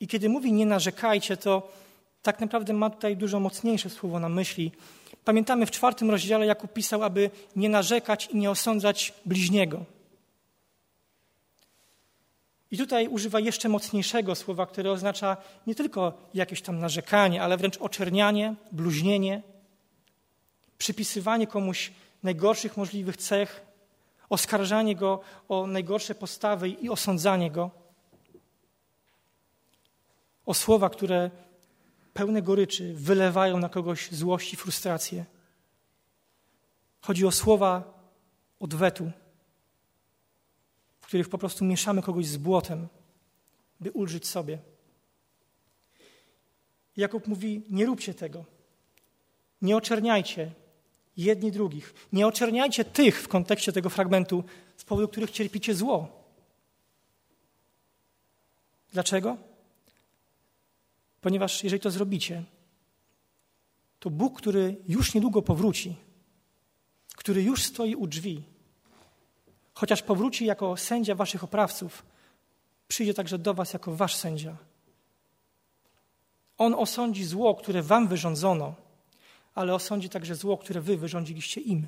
I 0.00 0.08
kiedy 0.08 0.28
mówi 0.28 0.52
nie 0.52 0.66
narzekajcie, 0.66 1.36
to 1.36 1.72
tak 2.22 2.40
naprawdę 2.40 2.72
ma 2.72 2.90
tutaj 2.90 3.16
dużo 3.16 3.40
mocniejsze 3.40 3.90
słowo 3.90 4.20
na 4.20 4.28
myśli. 4.28 4.72
Pamiętamy 5.24 5.66
w 5.66 5.70
czwartym 5.70 6.10
rozdziale 6.10 6.46
Jakub 6.46 6.72
pisał, 6.72 7.02
aby 7.02 7.30
nie 7.56 7.68
narzekać 7.68 8.26
i 8.26 8.36
nie 8.36 8.50
osądzać 8.50 9.12
bliźniego. 9.26 9.84
I 12.70 12.78
tutaj 12.78 13.08
używa 13.08 13.40
jeszcze 13.40 13.68
mocniejszego 13.68 14.34
słowa, 14.34 14.66
które 14.66 14.92
oznacza 14.92 15.36
nie 15.66 15.74
tylko 15.74 16.12
jakieś 16.34 16.62
tam 16.62 16.78
narzekanie, 16.78 17.42
ale 17.42 17.56
wręcz 17.56 17.76
oczernianie, 17.76 18.54
bluźnienie, 18.72 19.42
przypisywanie 20.78 21.46
komuś 21.46 21.92
najgorszych 22.22 22.76
możliwych 22.76 23.16
cech, 23.16 23.60
oskarżanie 24.28 24.96
go 24.96 25.20
o 25.48 25.66
najgorsze 25.66 26.14
postawy 26.14 26.68
i 26.68 26.88
osądzanie 26.88 27.50
go 27.50 27.79
o 30.50 30.54
słowa, 30.54 30.90
które 30.90 31.30
pełne 32.12 32.42
goryczy 32.42 32.94
wylewają 32.94 33.58
na 33.58 33.68
kogoś 33.68 34.10
złość 34.12 34.52
i 34.52 34.56
frustrację. 34.56 35.24
Chodzi 37.00 37.26
o 37.26 37.32
słowa 37.32 37.70
odwetu, 38.60 39.10
w 41.00 41.06
których 41.06 41.28
po 41.28 41.38
prostu 41.38 41.64
mieszamy 41.64 42.02
kogoś 42.02 42.26
z 42.26 42.36
błotem, 42.36 42.88
by 43.80 43.90
ulżyć 43.90 44.28
sobie. 44.28 44.58
Jakub 46.96 47.26
mówi: 47.26 47.62
Nie 47.70 47.86
róbcie 47.86 48.14
tego. 48.14 48.44
Nie 49.62 49.76
oczerniajcie 49.76 50.52
jedni 51.16 51.52
drugich. 51.52 51.94
Nie 52.12 52.26
oczerniajcie 52.26 52.84
tych 52.84 53.22
w 53.22 53.28
kontekście 53.28 53.72
tego 53.72 53.90
fragmentu, 53.90 54.44
z 54.76 54.84
powodu 54.84 55.08
których 55.08 55.30
cierpicie 55.30 55.74
zło. 55.74 56.08
Dlaczego? 58.92 59.49
Ponieważ 61.20 61.64
jeżeli 61.64 61.80
to 61.80 61.90
zrobicie, 61.90 62.44
to 63.98 64.10
Bóg, 64.10 64.38
który 64.38 64.76
już 64.88 65.14
niedługo 65.14 65.42
powróci, 65.42 65.96
który 67.16 67.42
już 67.42 67.64
stoi 67.64 67.94
u 67.94 68.06
drzwi, 68.06 68.42
chociaż 69.74 70.02
powróci 70.02 70.44
jako 70.46 70.76
sędzia 70.76 71.14
waszych 71.14 71.44
oprawców, 71.44 72.02
przyjdzie 72.88 73.14
także 73.14 73.38
do 73.38 73.54
was 73.54 73.72
jako 73.72 73.96
wasz 73.96 74.16
sędzia. 74.16 74.56
On 76.58 76.74
osądzi 76.74 77.24
zło, 77.24 77.54
które 77.54 77.82
wam 77.82 78.08
wyrządzono, 78.08 78.74
ale 79.54 79.74
osądzi 79.74 80.08
także 80.08 80.34
zło, 80.34 80.58
które 80.58 80.80
wy 80.80 80.96
wyrządziliście 80.96 81.60
im. 81.60 81.86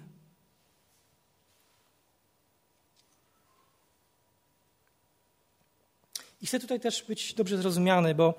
I 6.43 6.47
chcę 6.47 6.61
tutaj 6.61 6.81
też 6.81 7.03
być 7.03 7.35
dobrze 7.35 7.57
zrozumiany, 7.59 8.15
bo 8.15 8.35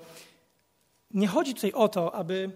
nie 1.14 1.26
chodzi 1.26 1.54
tutaj 1.54 1.72
o 1.72 1.88
to, 1.88 2.14
aby 2.14 2.50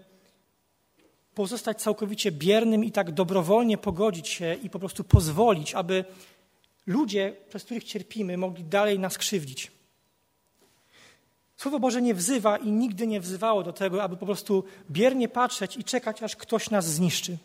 pozostać 1.35 1.81
całkowicie 1.81 2.31
biernym 2.31 2.83
i 2.83 2.91
tak 2.91 3.11
dobrowolnie 3.11 3.77
pogodzić 3.77 4.27
się 4.27 4.53
i 4.53 4.69
po 4.69 4.79
prostu 4.79 5.03
pozwolić, 5.03 5.75
aby 5.75 6.05
ludzie, 6.87 7.35
przez 7.49 7.63
których 7.63 7.83
cierpimy, 7.83 8.37
mogli 8.37 8.63
dalej 8.63 8.99
nas 8.99 9.17
krzywdzić. 9.17 9.71
Słowo 11.57 11.79
Boże 11.79 12.01
nie 12.01 12.13
wzywa 12.13 12.57
i 12.57 12.71
nigdy 12.71 13.07
nie 13.07 13.19
wzywało 13.19 13.63
do 13.63 13.73
tego, 13.73 14.03
aby 14.03 14.17
po 14.17 14.25
prostu 14.25 14.63
biernie 14.91 15.29
patrzeć 15.29 15.77
i 15.77 15.83
czekać, 15.83 16.23
aż 16.23 16.35
ktoś 16.35 16.69
nas 16.69 16.85
zniszczy. 16.85 17.37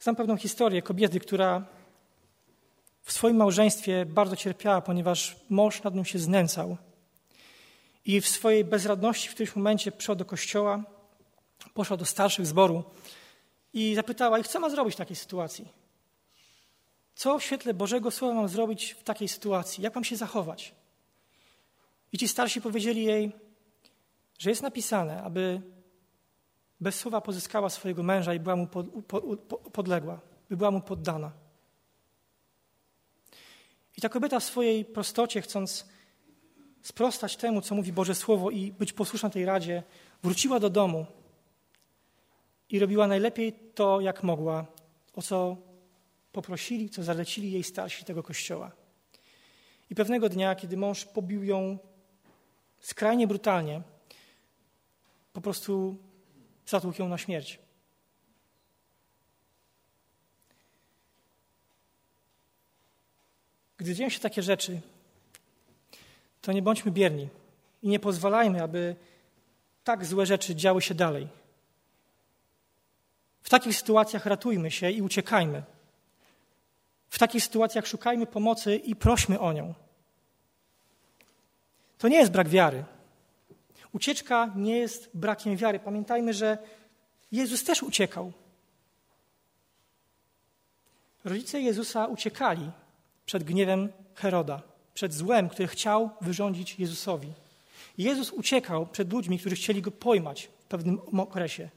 Znam 0.00 0.16
pewną 0.16 0.36
historię 0.36 0.82
kobiety, 0.82 1.20
która 1.20 1.66
w 3.08 3.12
swoim 3.12 3.36
małżeństwie 3.36 4.06
bardzo 4.06 4.36
cierpiała, 4.36 4.80
ponieważ 4.80 5.36
mąż 5.50 5.82
nad 5.82 5.94
nią 5.94 6.04
się 6.04 6.18
znęcał. 6.18 6.76
I 8.04 8.20
w 8.20 8.28
swojej 8.28 8.64
bezradności 8.64 9.28
w 9.28 9.34
którymś 9.34 9.56
momencie 9.56 9.92
przyszła 9.92 10.14
do 10.14 10.24
kościoła, 10.24 10.82
poszła 11.74 11.96
do 11.96 12.04
starszych 12.04 12.46
zboru 12.46 12.84
i 13.72 13.94
zapytała 13.94 14.38
ich, 14.38 14.48
co 14.48 14.60
ma 14.60 14.70
zrobić 14.70 14.94
w 14.94 14.96
takiej 14.96 15.16
sytuacji. 15.16 15.68
Co 17.14 17.38
w 17.38 17.44
świetle 17.44 17.74
Bożego 17.74 18.10
Słowa 18.10 18.34
mam 18.34 18.48
zrobić 18.48 18.92
w 18.92 19.02
takiej 19.02 19.28
sytuacji? 19.28 19.84
Jak 19.84 19.94
mam 19.94 20.04
się 20.04 20.16
zachować? 20.16 20.74
I 22.12 22.18
ci 22.18 22.28
starsi 22.28 22.60
powiedzieli 22.60 23.04
jej, 23.04 23.32
że 24.38 24.50
jest 24.50 24.62
napisane, 24.62 25.22
aby 25.22 25.60
bez 26.80 26.94
słowa 26.94 27.20
pozyskała 27.20 27.70
swojego 27.70 28.02
męża 28.02 28.34
i 28.34 28.40
była 28.40 28.56
mu 28.56 28.66
pod, 28.66 28.86
podległa, 29.72 30.20
by 30.50 30.56
była 30.56 30.70
mu 30.70 30.80
poddana. 30.80 31.47
I 33.98 34.00
ta 34.00 34.08
kobieta 34.08 34.40
w 34.40 34.44
swojej 34.44 34.84
prostocie, 34.84 35.42
chcąc 35.42 35.86
sprostać 36.82 37.36
temu, 37.36 37.60
co 37.60 37.74
mówi 37.74 37.92
Boże 37.92 38.14
Słowo 38.14 38.50
i 38.50 38.72
być 38.72 38.92
posłuszna 38.92 39.30
tej 39.30 39.44
radzie, 39.44 39.82
wróciła 40.22 40.60
do 40.60 40.70
domu 40.70 41.06
i 42.70 42.78
robiła 42.78 43.06
najlepiej 43.06 43.52
to, 43.74 44.00
jak 44.00 44.22
mogła, 44.22 44.66
o 45.14 45.22
co 45.22 45.56
poprosili, 46.32 46.90
co 46.90 47.02
zalecili 47.02 47.52
jej 47.52 47.64
starsi 47.64 48.04
tego 48.04 48.22
kościoła. 48.22 48.72
I 49.90 49.94
pewnego 49.94 50.28
dnia, 50.28 50.54
kiedy 50.54 50.76
mąż 50.76 51.04
pobił 51.04 51.44
ją 51.44 51.78
skrajnie 52.80 53.26
brutalnie, 53.26 53.82
po 55.32 55.40
prostu 55.40 55.96
zatłukł 56.66 57.02
ją 57.02 57.08
na 57.08 57.18
śmierć. 57.18 57.58
Gdy 63.78 63.94
dzieją 63.94 64.08
się 64.08 64.20
takie 64.20 64.42
rzeczy, 64.42 64.80
to 66.40 66.52
nie 66.52 66.62
bądźmy 66.62 66.90
bierni 66.90 67.28
i 67.82 67.88
nie 67.88 68.00
pozwalajmy, 68.00 68.62
aby 68.62 68.96
tak 69.84 70.04
złe 70.04 70.26
rzeczy 70.26 70.54
działy 70.54 70.82
się 70.82 70.94
dalej. 70.94 71.28
W 73.42 73.50
takich 73.50 73.76
sytuacjach 73.76 74.26
ratujmy 74.26 74.70
się 74.70 74.90
i 74.90 75.02
uciekajmy. 75.02 75.62
W 77.08 77.18
takich 77.18 77.44
sytuacjach 77.44 77.86
szukajmy 77.86 78.26
pomocy 78.26 78.76
i 78.76 78.96
prośmy 78.96 79.40
o 79.40 79.52
nią. 79.52 79.74
To 81.98 82.08
nie 82.08 82.16
jest 82.16 82.32
brak 82.32 82.48
wiary. 82.48 82.84
Ucieczka 83.92 84.52
nie 84.56 84.78
jest 84.78 85.10
brakiem 85.14 85.56
wiary. 85.56 85.80
Pamiętajmy, 85.80 86.34
że 86.34 86.58
Jezus 87.32 87.64
też 87.64 87.82
uciekał. 87.82 88.32
Rodzice 91.24 91.60
Jezusa 91.60 92.06
uciekali 92.06 92.70
przed 93.28 93.44
gniewem 93.44 93.92
Heroda, 94.14 94.62
przed 94.94 95.14
złem, 95.14 95.48
który 95.48 95.68
chciał 95.68 96.10
wyrządzić 96.20 96.78
Jezusowi. 96.78 97.32
Jezus 97.98 98.30
uciekał 98.30 98.86
przed 98.86 99.12
ludźmi, 99.12 99.38
którzy 99.38 99.56
chcieli 99.56 99.82
go 99.82 99.90
pojmać 99.90 100.50
w 100.60 100.64
pewnym 100.64 101.00
okresie. 101.20 101.68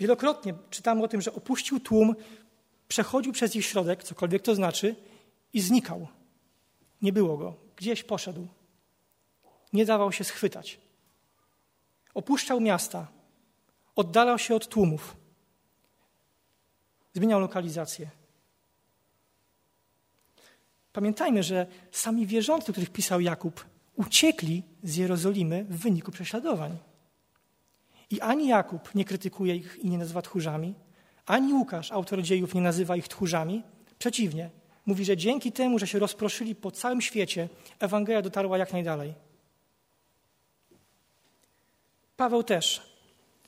Wielokrotnie 0.00 0.54
czytamy 0.70 1.02
o 1.02 1.08
tym, 1.08 1.20
że 1.20 1.34
opuścił 1.34 1.80
tłum, 1.80 2.14
przechodził 2.88 3.32
przez 3.32 3.56
ich 3.56 3.66
środek, 3.66 4.04
cokolwiek 4.04 4.42
to 4.42 4.54
znaczy, 4.54 4.96
i 5.52 5.60
znikał. 5.60 6.06
Nie 7.02 7.12
było 7.12 7.36
go. 7.36 7.54
Gdzieś 7.76 8.02
poszedł. 8.02 8.46
Nie 9.72 9.84
dawał 9.84 10.12
się 10.12 10.24
schwytać. 10.24 10.80
Opuszczał 12.14 12.60
miasta, 12.60 13.08
oddalał 13.96 14.38
się 14.38 14.54
od 14.54 14.68
tłumów, 14.68 15.16
zmieniał 17.14 17.40
lokalizację. 17.40 18.23
Pamiętajmy, 20.94 21.42
że 21.42 21.66
sami 21.90 22.26
wierzący, 22.26 22.72
których 22.72 22.90
pisał 22.90 23.20
Jakub, 23.20 23.64
uciekli 23.96 24.62
z 24.82 24.96
Jerozolimy 24.96 25.64
w 25.64 25.76
wyniku 25.76 26.12
prześladowań. 26.12 26.76
I 28.10 28.20
ani 28.20 28.48
Jakub 28.48 28.94
nie 28.94 29.04
krytykuje 29.04 29.56
ich 29.56 29.78
i 29.82 29.90
nie 29.90 29.98
nazywa 29.98 30.22
tchórzami, 30.22 30.74
ani 31.26 31.52
Łukasz, 31.52 31.92
autor 31.92 32.22
dziejów, 32.22 32.54
nie 32.54 32.60
nazywa 32.60 32.96
ich 32.96 33.08
tchórzami. 33.08 33.62
Przeciwnie, 33.98 34.50
mówi, 34.86 35.04
że 35.04 35.16
dzięki 35.16 35.52
temu, 35.52 35.78
że 35.78 35.86
się 35.86 35.98
rozproszyli 35.98 36.54
po 36.54 36.70
całym 36.70 37.00
świecie, 37.00 37.48
Ewangelia 37.78 38.22
dotarła 38.22 38.58
jak 38.58 38.72
najdalej. 38.72 39.14
Paweł 42.16 42.42
też 42.42 42.82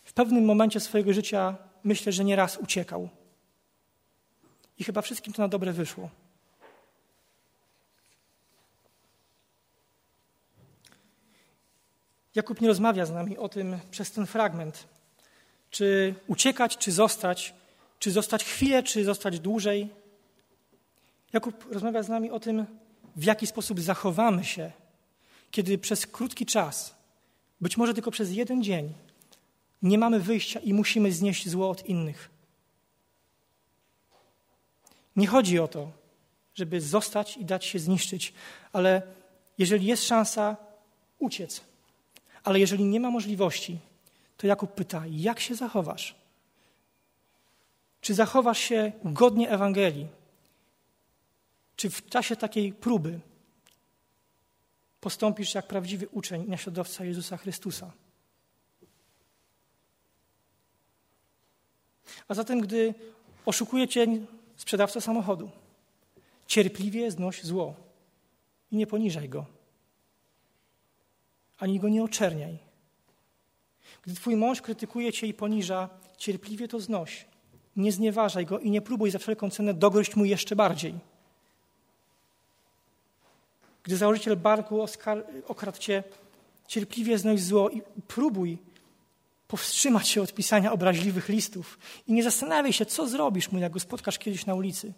w 0.04 0.12
pewnym 0.12 0.44
momencie 0.44 0.80
swojego 0.80 1.12
życia 1.12 1.56
myślę, 1.84 2.12
że 2.12 2.24
nieraz 2.24 2.56
uciekał. 2.56 3.08
I 4.78 4.84
chyba 4.84 5.02
wszystkim 5.02 5.32
to 5.32 5.42
na 5.42 5.48
dobre 5.48 5.72
wyszło. 5.72 6.10
Jakub 12.36 12.60
nie 12.60 12.68
rozmawia 12.68 13.06
z 13.06 13.10
nami 13.10 13.38
o 13.38 13.48
tym 13.48 13.78
przez 13.90 14.12
ten 14.12 14.26
fragment. 14.26 14.86
Czy 15.70 16.14
uciekać, 16.26 16.76
czy 16.76 16.92
zostać, 16.92 17.54
czy 17.98 18.10
zostać 18.10 18.44
chwilę, 18.44 18.82
czy 18.82 19.04
zostać 19.04 19.40
dłużej. 19.40 19.88
Jakub 21.32 21.72
rozmawia 21.72 22.02
z 22.02 22.08
nami 22.08 22.30
o 22.30 22.40
tym, 22.40 22.66
w 23.16 23.24
jaki 23.24 23.46
sposób 23.46 23.80
zachowamy 23.80 24.44
się, 24.44 24.72
kiedy 25.50 25.78
przez 25.78 26.06
krótki 26.06 26.46
czas, 26.46 26.94
być 27.60 27.76
może 27.76 27.94
tylko 27.94 28.10
przez 28.10 28.32
jeden 28.32 28.62
dzień, 28.62 28.92
nie 29.82 29.98
mamy 29.98 30.20
wyjścia 30.20 30.60
i 30.60 30.74
musimy 30.74 31.12
znieść 31.12 31.48
zło 31.48 31.70
od 31.70 31.86
innych. 31.86 32.30
Nie 35.16 35.26
chodzi 35.26 35.58
o 35.58 35.68
to, 35.68 35.90
żeby 36.54 36.80
zostać 36.80 37.36
i 37.36 37.44
dać 37.44 37.64
się 37.64 37.78
zniszczyć, 37.78 38.32
ale 38.72 39.02
jeżeli 39.58 39.86
jest 39.86 40.04
szansa, 40.04 40.56
uciec 41.18 41.60
ale 42.46 42.60
jeżeli 42.60 42.84
nie 42.84 43.00
ma 43.00 43.10
możliwości, 43.10 43.78
to 44.36 44.46
Jakub 44.46 44.74
pyta, 44.74 45.02
jak 45.10 45.40
się 45.40 45.54
zachowasz? 45.54 46.14
Czy 48.00 48.14
zachowasz 48.14 48.58
się 48.58 48.92
godnie 49.04 49.50
Ewangelii? 49.50 50.08
Czy 51.76 51.90
w 51.90 52.08
czasie 52.08 52.36
takiej 52.36 52.72
próby 52.72 53.20
postąpisz 55.00 55.54
jak 55.54 55.66
prawdziwy 55.66 56.08
uczeń 56.08 56.44
naśladowca 56.48 57.04
Jezusa 57.04 57.36
Chrystusa? 57.36 57.92
A 62.28 62.34
zatem, 62.34 62.60
gdy 62.60 62.94
oszukuje 63.46 63.88
cię 63.88 64.06
sprzedawca 64.56 65.00
samochodu, 65.00 65.50
cierpliwie 66.46 67.10
znoś 67.10 67.44
zło 67.44 67.74
i 68.70 68.76
nie 68.76 68.86
poniżaj 68.86 69.28
go 69.28 69.55
ani 71.58 71.80
go 71.80 71.88
nie 71.88 72.02
oczerniaj. 72.02 72.58
Gdy 74.02 74.14
twój 74.14 74.36
mąż 74.36 74.62
krytykuje 74.62 75.12
cię 75.12 75.26
i 75.26 75.34
poniża, 75.34 75.88
cierpliwie 76.16 76.68
to 76.68 76.80
znoś. 76.80 77.26
Nie 77.76 77.92
znieważaj 77.92 78.46
go 78.46 78.58
i 78.58 78.70
nie 78.70 78.82
próbuj 78.82 79.10
za 79.10 79.18
wszelką 79.18 79.50
cenę 79.50 79.74
dogryźć 79.74 80.16
mu 80.16 80.24
jeszcze 80.24 80.56
bardziej. 80.56 80.94
Gdy 83.82 83.96
założyciel 83.96 84.36
barku 84.36 84.86
okradł 85.48 85.78
cię, 85.78 86.02
cierpliwie 86.66 87.18
znoś 87.18 87.42
zło 87.42 87.70
i 87.70 87.82
próbuj 88.08 88.58
powstrzymać 89.48 90.08
się 90.08 90.22
od 90.22 90.34
pisania 90.34 90.72
obraźliwych 90.72 91.28
listów 91.28 91.78
i 92.06 92.12
nie 92.12 92.22
zastanawiaj 92.22 92.72
się, 92.72 92.86
co 92.86 93.08
zrobisz 93.08 93.52
mu, 93.52 93.58
jak 93.58 93.72
go 93.72 93.80
spotkasz 93.80 94.18
kiedyś 94.18 94.46
na 94.46 94.54
ulicy. 94.54 94.92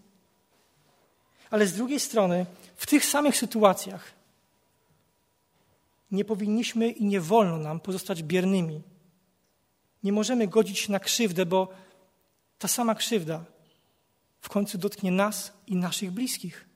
Ale 1.51 1.66
z 1.66 1.73
drugiej 1.73 2.01
strony, 2.01 2.47
w 2.77 2.87
tych 2.87 3.05
samych 3.05 3.37
sytuacjach 3.37 4.17
nie 6.11 6.25
powinniśmy 6.25 6.90
i 6.90 7.05
nie 7.05 7.21
wolno 7.21 7.59
nam 7.59 7.81
pozostać 7.81 8.23
biernymi. 8.23 8.83
Nie 10.03 10.12
możemy 10.12 10.49
godzić 10.49 10.79
się 10.79 10.92
na 10.92 11.01
krzywdę, 11.01 11.47
bo 11.47 11.68
ta 12.59 12.68
sama 12.68 12.94
krzywda 12.94 13.44
w 14.40 14.49
końcu 14.49 14.79
dotknie 14.79 15.11
nas 15.11 15.53
i 15.66 15.77
naszych 15.77 16.11
bliskich. 16.11 16.68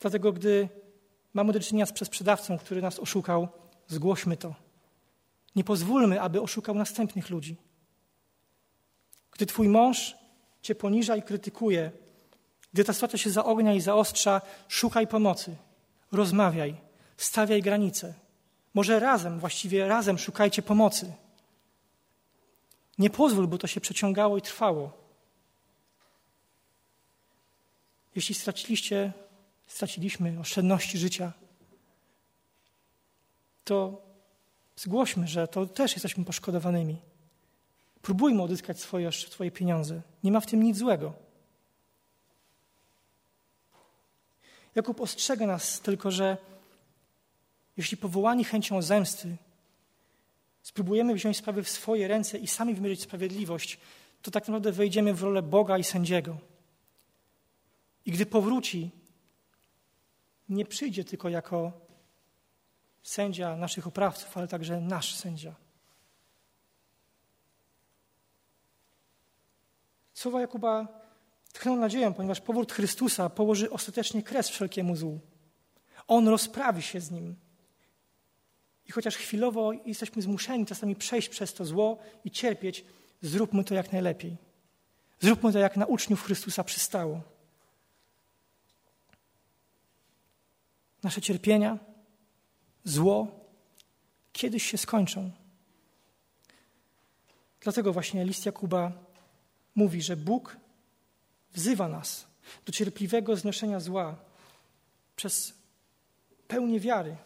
Dlatego, 0.00 0.32
gdy 0.32 0.68
mamy 1.34 1.52
do 1.52 1.60
czynienia 1.60 1.86
z 1.86 2.06
sprzedawcą, 2.06 2.58
który 2.58 2.82
nas 2.82 2.98
oszukał, 2.98 3.48
zgłośmy 3.88 4.36
to. 4.36 4.54
Nie 5.56 5.64
pozwólmy, 5.64 6.20
aby 6.20 6.42
oszukał 6.42 6.74
następnych 6.74 7.30
ludzi. 7.30 7.56
Gdy 9.32 9.46
Twój 9.46 9.68
mąż 9.68 10.22
Cię 10.62 10.74
poniża 10.74 11.16
i 11.16 11.22
krytykuje, 11.22 11.92
gdy 12.72 12.84
ta 12.84 12.92
sytuacja 12.92 13.18
się 13.18 13.30
zaognia 13.30 13.74
i 13.74 13.80
zaostrza, 13.80 14.40
szukaj 14.68 15.06
pomocy. 15.06 15.56
Rozmawiaj, 16.12 16.76
stawiaj 17.16 17.62
granice. 17.62 18.14
Może 18.74 19.00
razem, 19.00 19.38
właściwie 19.38 19.88
razem 19.88 20.18
szukajcie 20.18 20.62
pomocy. 20.62 21.12
Nie 22.98 23.10
pozwól, 23.10 23.46
bo 23.46 23.58
to 23.58 23.66
się 23.66 23.80
przeciągało 23.80 24.38
i 24.38 24.42
trwało. 24.42 24.92
Jeśli 28.14 28.34
straciliście, 28.34 29.12
straciliśmy 29.66 30.40
oszczędności 30.40 30.98
życia, 30.98 31.32
to 33.64 34.02
zgłośmy, 34.76 35.28
że 35.28 35.48
to 35.48 35.66
też 35.66 35.92
jesteśmy 35.92 36.24
poszkodowanymi. 36.24 36.96
Próbujmy 38.02 38.42
odzyskać 38.42 38.80
swoje, 38.80 39.12
swoje 39.12 39.50
pieniądze. 39.50 40.02
Nie 40.24 40.32
ma 40.32 40.40
w 40.40 40.46
tym 40.46 40.62
nic 40.62 40.78
złego. 40.78 41.21
Jakub 44.74 45.00
ostrzega 45.00 45.46
nas 45.46 45.80
tylko, 45.80 46.10
że 46.10 46.36
jeśli 47.76 47.96
powołani 47.96 48.44
chęcią 48.44 48.82
zemsty 48.82 49.36
spróbujemy 50.62 51.14
wziąć 51.14 51.36
sprawy 51.36 51.62
w 51.62 51.70
swoje 51.70 52.08
ręce 52.08 52.38
i 52.38 52.46
sami 52.46 52.74
wymierzyć 52.74 53.02
sprawiedliwość, 53.02 53.78
to 54.22 54.30
tak 54.30 54.48
naprawdę 54.48 54.72
wejdziemy 54.72 55.14
w 55.14 55.22
rolę 55.22 55.42
Boga 55.42 55.78
i 55.78 55.84
sędziego. 55.84 56.36
I 58.06 58.12
gdy 58.12 58.26
powróci, 58.26 58.90
nie 60.48 60.66
przyjdzie 60.66 61.04
tylko 61.04 61.28
jako 61.28 61.72
sędzia 63.02 63.56
naszych 63.56 63.86
oprawców, 63.86 64.36
ale 64.36 64.48
także 64.48 64.80
nasz 64.80 65.14
sędzia. 65.14 65.54
Słowa 70.14 70.40
Jakuba 70.40 71.01
tchną 71.52 71.76
nadzieję, 71.76 72.14
ponieważ 72.16 72.40
powrót 72.40 72.72
Chrystusa 72.72 73.30
położy 73.30 73.70
ostatecznie 73.70 74.22
kres 74.22 74.48
wszelkiemu 74.48 74.96
złu. 74.96 75.20
On 76.08 76.28
rozprawi 76.28 76.82
się 76.82 77.00
z 77.00 77.10
nim. 77.10 77.36
I 78.86 78.92
chociaż 78.92 79.16
chwilowo 79.16 79.72
jesteśmy 79.72 80.22
zmuszeni 80.22 80.66
czasami 80.66 80.96
przejść 80.96 81.28
przez 81.28 81.54
to 81.54 81.64
zło 81.64 81.98
i 82.24 82.30
cierpieć, 82.30 82.84
zróbmy 83.22 83.64
to 83.64 83.74
jak 83.74 83.92
najlepiej. 83.92 84.36
Zróbmy 85.20 85.52
to 85.52 85.58
jak 85.58 85.76
na 85.76 85.86
uczniów 85.86 86.22
Chrystusa 86.22 86.64
przystało. 86.64 87.20
Nasze 91.02 91.20
cierpienia, 91.20 91.78
zło 92.84 93.26
kiedyś 94.32 94.70
się 94.70 94.78
skończą. 94.78 95.30
Dlatego 97.60 97.92
właśnie 97.92 98.24
list 98.24 98.46
Jakuba 98.46 98.92
mówi, 99.74 100.02
że 100.02 100.16
Bóg 100.16 100.56
wzywa 101.54 101.88
nas 101.88 102.26
do 102.66 102.72
cierpliwego 102.72 103.36
znoszenia 103.36 103.80
zła 103.80 104.16
przez 105.16 105.54
pełnię 106.48 106.80
wiary 106.80 107.16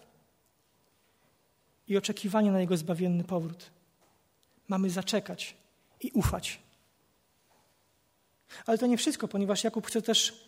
i 1.89 1.97
oczekiwanie 1.97 2.53
na 2.53 2.61
Jego 2.61 2.77
zbawienny 2.77 3.25
powrót. 3.25 3.71
Mamy 4.69 4.91
zaczekać 4.91 5.57
i 6.01 6.11
ufać. 6.11 6.59
Ale 8.67 8.79
to 8.79 8.87
nie 8.87 8.99
wszystko, 8.99 9.29
ponieważ 9.29 9.65
Jakub 9.65 9.87
chce 9.87 10.03
też 10.03 10.47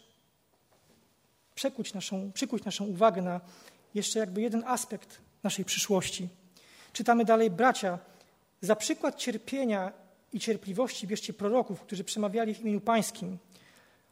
naszą, 1.95 2.33
przykuć 2.33 2.65
naszą 2.65 2.85
uwagę 2.85 3.23
na 3.23 3.41
jeszcze 3.95 4.19
jakby 4.19 4.41
jeden 4.41 4.65
aspekt 4.67 5.21
naszej 5.43 5.65
przyszłości. 5.65 6.29
Czytamy 6.93 7.25
dalej, 7.25 7.51
bracia, 7.51 7.99
za 8.61 8.77
przykład 8.77 9.17
cierpienia 9.17 9.93
i 10.33 10.41
cierpliwości 10.41 11.07
bierzcie 11.07 11.33
proroków, 11.33 11.81
którzy 11.81 12.05
przemawiali 12.05 12.55
w 12.55 12.61
imieniu 12.61 12.81
Pańskim. 12.81 13.39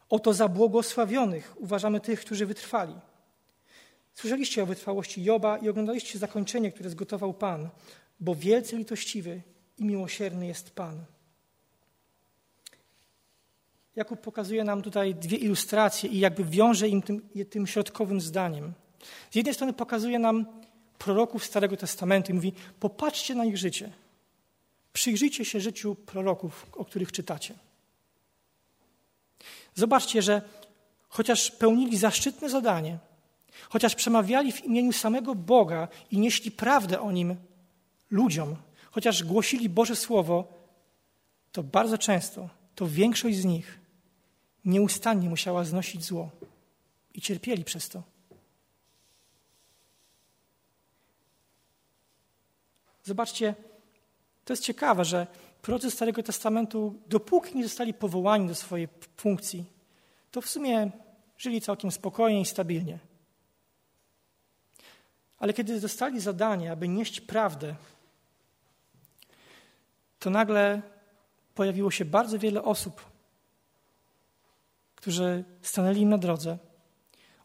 Oto 0.09 0.33
za 0.33 0.47
błogosławionych 0.47 1.53
uważamy 1.57 1.99
tych, 1.99 2.21
którzy 2.21 2.45
wytrwali. 2.45 2.93
Słyszeliście 4.13 4.63
o 4.63 4.65
wytrwałości 4.65 5.23
Joba 5.23 5.57
i 5.57 5.69
oglądaliście 5.69 6.19
zakończenie, 6.19 6.71
które 6.71 6.89
zgotował 6.89 7.33
Pan, 7.33 7.69
bo 8.19 8.35
wielce 8.35 8.77
litościwy 8.77 9.41
i 9.77 9.85
miłosierny 9.85 10.47
jest 10.47 10.71
Pan. 10.71 11.05
Jakub 13.95 14.21
pokazuje 14.21 14.63
nam 14.63 14.81
tutaj 14.81 15.15
dwie 15.15 15.37
ilustracje 15.37 16.09
i 16.09 16.19
jakby 16.19 16.43
wiąże 16.43 16.87
im 16.87 17.01
tym, 17.01 17.29
tym 17.49 17.67
środkowym 17.67 18.21
zdaniem. 18.21 18.73
Z 19.31 19.35
jednej 19.35 19.53
strony 19.53 19.73
pokazuje 19.73 20.19
nam 20.19 20.45
proroków 20.97 21.45
Starego 21.45 21.77
Testamentu 21.77 22.31
i 22.31 22.35
mówi: 22.35 22.53
Popatrzcie 22.79 23.35
na 23.35 23.45
ich 23.45 23.57
życie. 23.57 23.91
Przyjrzyjcie 24.93 25.45
się 25.45 25.59
życiu 25.59 25.95
proroków, 25.95 26.65
o 26.73 26.85
których 26.85 27.11
czytacie. 27.11 27.53
Zobaczcie, 29.77 30.21
że 30.21 30.41
chociaż 31.09 31.51
pełnili 31.51 31.97
zaszczytne 31.97 32.49
zadanie, 32.49 32.97
chociaż 33.69 33.95
przemawiali 33.95 34.51
w 34.51 34.65
imieniu 34.65 34.93
samego 34.93 35.35
Boga 35.35 35.87
i 36.11 36.19
nieśli 36.19 36.51
prawdę 36.51 37.01
o 37.01 37.11
nim 37.11 37.35
ludziom, 38.09 38.55
chociaż 38.91 39.23
głosili 39.23 39.69
Boże 39.69 39.95
Słowo, 39.95 40.53
to 41.51 41.63
bardzo 41.63 41.97
często, 41.97 42.49
to 42.75 42.87
większość 42.87 43.37
z 43.37 43.45
nich 43.45 43.79
nieustannie 44.65 45.29
musiała 45.29 45.63
znosić 45.63 46.03
zło 46.05 46.31
i 47.13 47.21
cierpieli 47.21 47.63
przez 47.63 47.89
to. 47.89 48.03
Zobaczcie, 53.03 53.55
to 54.45 54.53
jest 54.53 54.63
ciekawe, 54.63 55.05
że 55.05 55.27
prorocy 55.61 55.91
Starego 55.91 56.23
Testamentu, 56.23 56.95
dopóki 57.07 57.57
nie 57.57 57.63
zostali 57.63 57.93
powołani 57.93 58.47
do 58.47 58.55
swojej 58.55 58.87
funkcji, 59.17 59.65
to 60.31 60.41
w 60.41 60.49
sumie 60.49 60.91
żyli 61.37 61.61
całkiem 61.61 61.91
spokojnie 61.91 62.41
i 62.41 62.45
stabilnie. 62.45 62.99
Ale 65.39 65.53
kiedy 65.53 65.81
dostali 65.81 66.19
zadanie, 66.19 66.71
aby 66.71 66.87
nieść 66.87 67.21
prawdę, 67.21 67.75
to 70.19 70.29
nagle 70.29 70.81
pojawiło 71.55 71.91
się 71.91 72.05
bardzo 72.05 72.39
wiele 72.39 72.63
osób, 72.63 73.05
którzy 74.95 75.43
stanęli 75.61 76.01
im 76.01 76.09
na 76.09 76.17
drodze, 76.17 76.57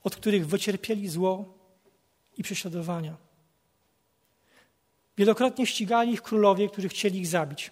od 0.02 0.16
których 0.16 0.46
wycierpieli 0.46 1.08
zło 1.08 1.58
i 2.36 2.42
prześladowania. 2.42 3.16
Wielokrotnie 5.16 5.66
ścigali 5.66 6.12
ich 6.12 6.22
królowie, 6.22 6.68
którzy 6.68 6.88
chcieli 6.88 7.18
ich 7.18 7.26
zabić. 7.26 7.70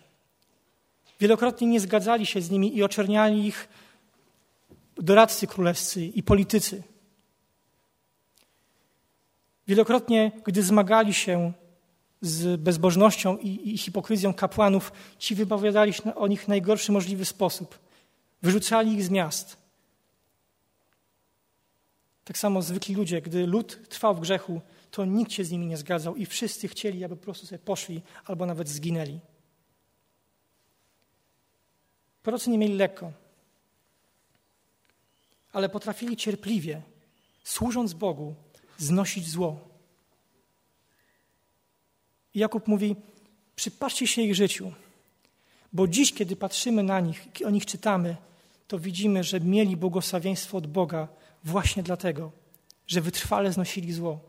Wielokrotnie 1.20 1.66
nie 1.66 1.80
zgadzali 1.80 2.26
się 2.26 2.42
z 2.42 2.50
nimi 2.50 2.76
i 2.76 2.82
oczerniali 2.82 3.46
ich 3.46 3.68
doradcy 4.96 5.46
królewscy 5.46 6.06
i 6.06 6.22
politycy. 6.22 6.82
Wielokrotnie, 9.66 10.32
gdy 10.44 10.62
zmagali 10.62 11.14
się 11.14 11.52
z 12.20 12.60
bezbożnością 12.60 13.36
i, 13.36 13.74
i 13.74 13.78
hipokryzją 13.78 14.34
kapłanów, 14.34 14.92
ci 15.18 15.34
wypowiadali 15.34 15.92
się 15.92 16.14
o 16.14 16.26
nich 16.26 16.44
w 16.44 16.48
najgorszy 16.48 16.92
możliwy 16.92 17.24
sposób. 17.24 17.78
Wyrzucali 18.42 18.92
ich 18.92 19.04
z 19.04 19.10
miast. 19.10 19.56
Tak 22.24 22.38
samo 22.38 22.62
zwykli 22.62 22.94
ludzie, 22.94 23.22
gdy 23.22 23.46
lud 23.46 23.88
trwał 23.88 24.14
w 24.14 24.20
grzechu, 24.20 24.60
to 24.90 25.04
nikt 25.04 25.32
się 25.32 25.44
z 25.44 25.50
nimi 25.50 25.66
nie 25.66 25.76
zgadzał 25.76 26.16
i 26.16 26.26
wszyscy 26.26 26.68
chcieli, 26.68 27.04
aby 27.04 27.16
po 27.16 27.24
prostu 27.24 27.46
sobie 27.46 27.58
poszli 27.58 28.02
albo 28.24 28.46
nawet 28.46 28.68
zginęli. 28.68 29.20
Prorocy 32.22 32.50
nie 32.50 32.58
mieli 32.58 32.74
lekko, 32.74 33.12
ale 35.52 35.68
potrafili 35.68 36.16
cierpliwie, 36.16 36.82
służąc 37.44 37.92
Bogu, 37.92 38.34
znosić 38.78 39.28
zło. 39.28 39.68
I 42.34 42.38
Jakub 42.38 42.68
mówi: 42.68 42.96
Przypatrzcie 43.56 44.06
się 44.06 44.22
ich 44.22 44.34
życiu, 44.34 44.72
bo 45.72 45.88
dziś, 45.88 46.12
kiedy 46.12 46.36
patrzymy 46.36 46.82
na 46.82 47.00
nich, 47.00 47.28
o 47.46 47.50
nich 47.50 47.66
czytamy, 47.66 48.16
to 48.68 48.78
widzimy, 48.78 49.24
że 49.24 49.40
mieli 49.40 49.76
błogosławieństwo 49.76 50.58
od 50.58 50.66
Boga 50.66 51.08
właśnie 51.44 51.82
dlatego, 51.82 52.32
że 52.86 53.00
wytrwale 53.00 53.52
znosili 53.52 53.92
zło. 53.92 54.20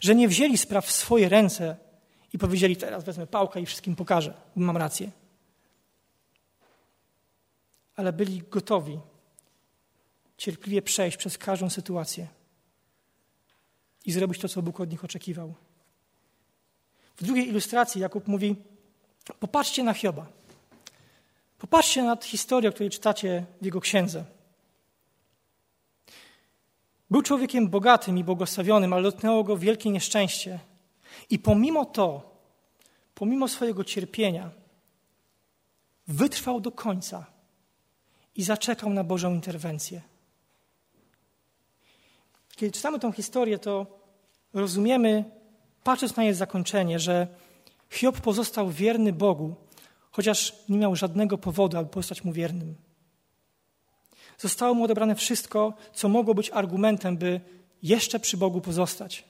Że 0.00 0.14
nie 0.14 0.28
wzięli 0.28 0.58
spraw 0.58 0.86
w 0.86 0.92
swoje 0.92 1.28
ręce 1.28 1.76
i 2.32 2.38
powiedzieli: 2.38 2.76
Teraz 2.76 3.04
wezmę 3.04 3.26
pałkę 3.26 3.60
i 3.60 3.66
wszystkim 3.66 3.96
pokażę, 3.96 4.34
mam 4.56 4.76
rację. 4.76 5.10
Ale 7.96 8.12
byli 8.12 8.42
gotowi 8.50 9.00
cierpliwie 10.36 10.82
przejść 10.82 11.16
przez 11.16 11.38
każdą 11.38 11.70
sytuację 11.70 12.28
i 14.04 14.12
zrobić 14.12 14.40
to, 14.40 14.48
co 14.48 14.62
Bóg 14.62 14.80
od 14.80 14.90
nich 14.90 15.04
oczekiwał. 15.04 15.54
W 17.16 17.24
drugiej 17.24 17.48
ilustracji 17.48 18.00
Jakub 18.00 18.28
mówi: 18.28 18.56
Popatrzcie 19.40 19.84
na 19.84 19.94
Hioba. 19.94 20.26
Popatrzcie 21.58 22.02
na 22.02 22.16
historię, 22.16 22.70
o 22.70 22.72
której 22.72 22.90
czytacie 22.90 23.46
w 23.60 23.64
jego 23.64 23.80
księdze. 23.80 24.24
Był 27.10 27.22
człowiekiem 27.22 27.68
bogatym 27.68 28.18
i 28.18 28.24
błogosławionym, 28.24 28.92
ale 28.92 29.02
dotknęło 29.02 29.44
go 29.44 29.56
wielkie 29.56 29.90
nieszczęście. 29.90 30.58
I 31.30 31.38
pomimo 31.38 31.84
to, 31.84 32.36
pomimo 33.14 33.48
swojego 33.48 33.84
cierpienia, 33.84 34.50
wytrwał 36.08 36.60
do 36.60 36.72
końca 36.72 37.26
i 38.36 38.42
zaczekał 38.42 38.90
na 38.90 39.04
Bożą 39.04 39.34
interwencję. 39.34 40.02
Kiedy 42.56 42.72
czytamy 42.72 42.98
tą 42.98 43.12
historię, 43.12 43.58
to 43.58 43.86
rozumiemy, 44.54 45.24
patrząc 45.84 46.16
na 46.16 46.24
jej 46.24 46.34
zakończenie, 46.34 46.98
że 46.98 47.26
Hiob 47.90 48.20
pozostał 48.20 48.70
wierny 48.70 49.12
Bogu, 49.12 49.54
chociaż 50.10 50.54
nie 50.68 50.78
miał 50.78 50.96
żadnego 50.96 51.38
powodu, 51.38 51.78
aby 51.78 51.90
pozostać 51.90 52.24
mu 52.24 52.32
wiernym. 52.32 52.74
Zostało 54.38 54.74
mu 54.74 54.84
odebrane 54.84 55.14
wszystko, 55.14 55.74
co 55.92 56.08
mogło 56.08 56.34
być 56.34 56.50
argumentem, 56.50 57.16
by 57.16 57.40
jeszcze 57.82 58.20
przy 58.20 58.36
Bogu 58.36 58.60
pozostać. 58.60 59.24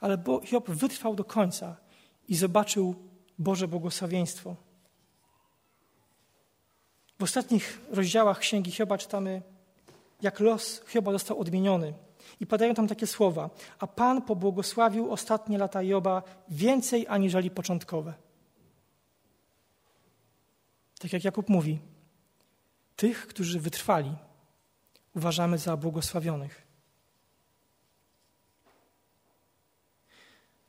Ale 0.00 0.22
Hiob 0.44 0.70
wytrwał 0.70 1.14
do 1.14 1.24
końca 1.24 1.76
i 2.28 2.36
zobaczył 2.36 2.94
Boże 3.38 3.68
błogosławieństwo. 3.68 4.67
W 7.18 7.22
ostatnich 7.22 7.80
rozdziałach 7.90 8.38
Księgi 8.38 8.70
Hioba 8.70 8.98
czytamy, 8.98 9.42
jak 10.22 10.40
los 10.40 10.82
Hioba 10.86 11.12
został 11.12 11.40
odmieniony. 11.40 11.94
I 12.40 12.46
padają 12.46 12.74
tam 12.74 12.88
takie 12.88 13.06
słowa. 13.06 13.50
A 13.78 13.86
Pan 13.86 14.22
pobłogosławił 14.22 15.12
ostatnie 15.12 15.58
lata 15.58 15.82
Joba 15.82 16.22
więcej 16.48 17.06
aniżeli 17.08 17.50
początkowe. 17.50 18.14
Tak 20.98 21.12
jak 21.12 21.24
Jakub 21.24 21.48
mówi, 21.48 21.78
tych, 22.96 23.26
którzy 23.26 23.60
wytrwali, 23.60 24.14
uważamy 25.16 25.58
za 25.58 25.76
błogosławionych. 25.76 26.66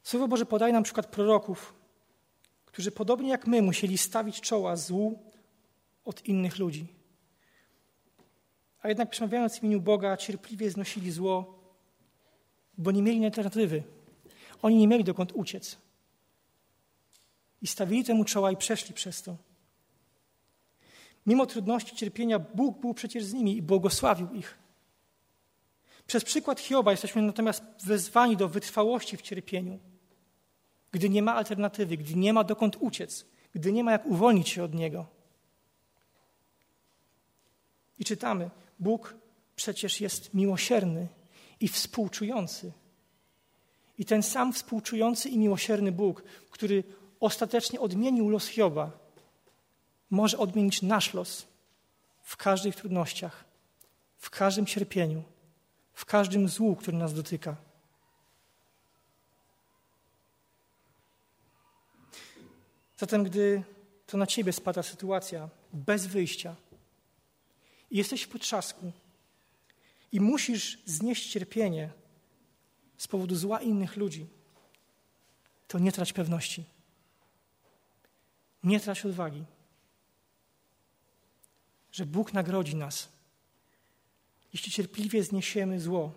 Słowo 0.03 0.27
Boże 0.27 0.45
podaje 0.45 0.73
nam 0.73 0.83
przykład 0.83 1.07
proroków, 1.07 1.73
którzy 2.65 2.91
podobnie 2.91 3.29
jak 3.29 3.47
my 3.47 3.61
musieli 3.61 3.97
stawić 3.97 4.41
czoła 4.41 4.75
złu 4.75 5.28
od 6.09 6.25
innych 6.25 6.57
ludzi. 6.57 6.87
A 8.81 8.87
jednak 8.87 9.09
przemawiając 9.09 9.59
w 9.59 9.63
imieniu 9.63 9.81
Boga, 9.81 10.17
cierpliwie 10.17 10.71
znosili 10.71 11.11
zło, 11.11 11.59
bo 12.77 12.91
nie 12.91 13.01
mieli 13.01 13.25
alternatywy. 13.25 13.83
Oni 14.61 14.75
nie 14.77 14.87
mieli 14.87 15.03
dokąd 15.03 15.31
uciec. 15.31 15.77
I 17.61 17.67
stawili 17.67 18.03
temu 18.03 18.25
czoła 18.25 18.51
i 18.51 18.57
przeszli 18.57 18.93
przez 18.93 19.21
to. 19.21 19.37
Mimo 21.25 21.45
trudności, 21.45 21.95
cierpienia, 21.95 22.39
Bóg 22.39 22.79
był 22.79 22.93
przecież 22.93 23.23
z 23.25 23.33
nimi 23.33 23.57
i 23.57 23.61
błogosławił 23.61 24.33
ich. 24.33 24.57
Przez 26.07 26.23
przykład 26.23 26.59
Hioba 26.59 26.91
jesteśmy 26.91 27.21
natomiast 27.21 27.63
wezwani 27.85 28.37
do 28.37 28.49
wytrwałości 28.49 29.17
w 29.17 29.21
cierpieniu, 29.21 29.79
gdy 30.91 31.09
nie 31.09 31.21
ma 31.21 31.35
alternatywy, 31.35 31.97
gdy 31.97 32.15
nie 32.15 32.33
ma 32.33 32.43
dokąd 32.43 32.77
uciec, 32.79 33.25
gdy 33.53 33.71
nie 33.71 33.83
ma 33.83 33.91
jak 33.91 34.05
uwolnić 34.05 34.49
się 34.49 34.63
od 34.63 34.73
niego. 34.73 35.18
I 37.99 38.05
czytamy: 38.05 38.49
Bóg 38.79 39.15
przecież 39.55 40.01
jest 40.01 40.33
miłosierny 40.33 41.07
i 41.59 41.67
współczujący. 41.67 42.71
I 43.97 44.05
ten 44.05 44.23
sam 44.23 44.53
współczujący 44.53 45.29
i 45.29 45.37
miłosierny 45.37 45.91
Bóg, 45.91 46.23
który 46.49 46.83
ostatecznie 47.19 47.79
odmienił 47.79 48.29
los 48.29 48.47
Hioba, 48.47 48.91
może 50.09 50.37
odmienić 50.37 50.81
nasz 50.81 51.13
los 51.13 51.47
w 52.21 52.37
każdych 52.37 52.75
trudnościach, 52.75 53.45
w 54.17 54.29
każdym 54.29 54.65
cierpieniu, 54.65 55.23
w 55.93 56.05
każdym 56.05 56.49
złu, 56.49 56.75
który 56.75 56.97
nas 56.97 57.13
dotyka. 57.13 57.55
Zatem, 62.97 63.23
gdy 63.23 63.63
to 64.07 64.17
na 64.17 64.27
ciebie 64.27 64.53
spada 64.53 64.83
sytuacja 64.83 65.49
bez 65.73 66.07
wyjścia 66.07 66.55
i 67.91 67.97
jesteś 67.97 68.21
w 68.21 68.29
potrzasku 68.29 68.91
i 70.11 70.19
musisz 70.19 70.77
znieść 70.85 71.31
cierpienie 71.31 71.89
z 72.97 73.07
powodu 73.07 73.35
zła 73.35 73.61
innych 73.61 73.95
ludzi, 73.95 74.27
to 75.67 75.79
nie 75.79 75.91
trać 75.91 76.13
pewności. 76.13 76.65
Nie 78.63 78.79
trać 78.79 79.05
odwagi 79.05 79.45
że 81.91 82.05
Bóg 82.05 82.33
nagrodzi 82.33 82.75
nas, 82.75 83.09
jeśli 84.53 84.71
cierpliwie 84.71 85.23
zniesiemy 85.23 85.79
zło 85.79 86.13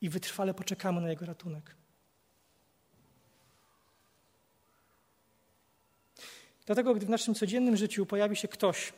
i 0.00 0.08
wytrwale 0.08 0.54
poczekamy 0.54 1.00
na 1.00 1.10
Jego 1.10 1.26
ratunek. 1.26 1.74
Dlatego, 6.66 6.94
gdy 6.94 7.06
w 7.06 7.10
naszym 7.10 7.34
codziennym 7.34 7.76
życiu 7.76 8.06
pojawi 8.06 8.36
się 8.36 8.48
ktoś, 8.48 8.92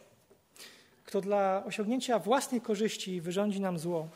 kto 1.15 1.21
dla 1.21 1.65
osiągnięcia 1.67 2.19
własnej 2.19 2.61
korzyści 2.61 3.21
wyrządzi 3.21 3.61
nam 3.61 3.79
zło, 3.79 4.09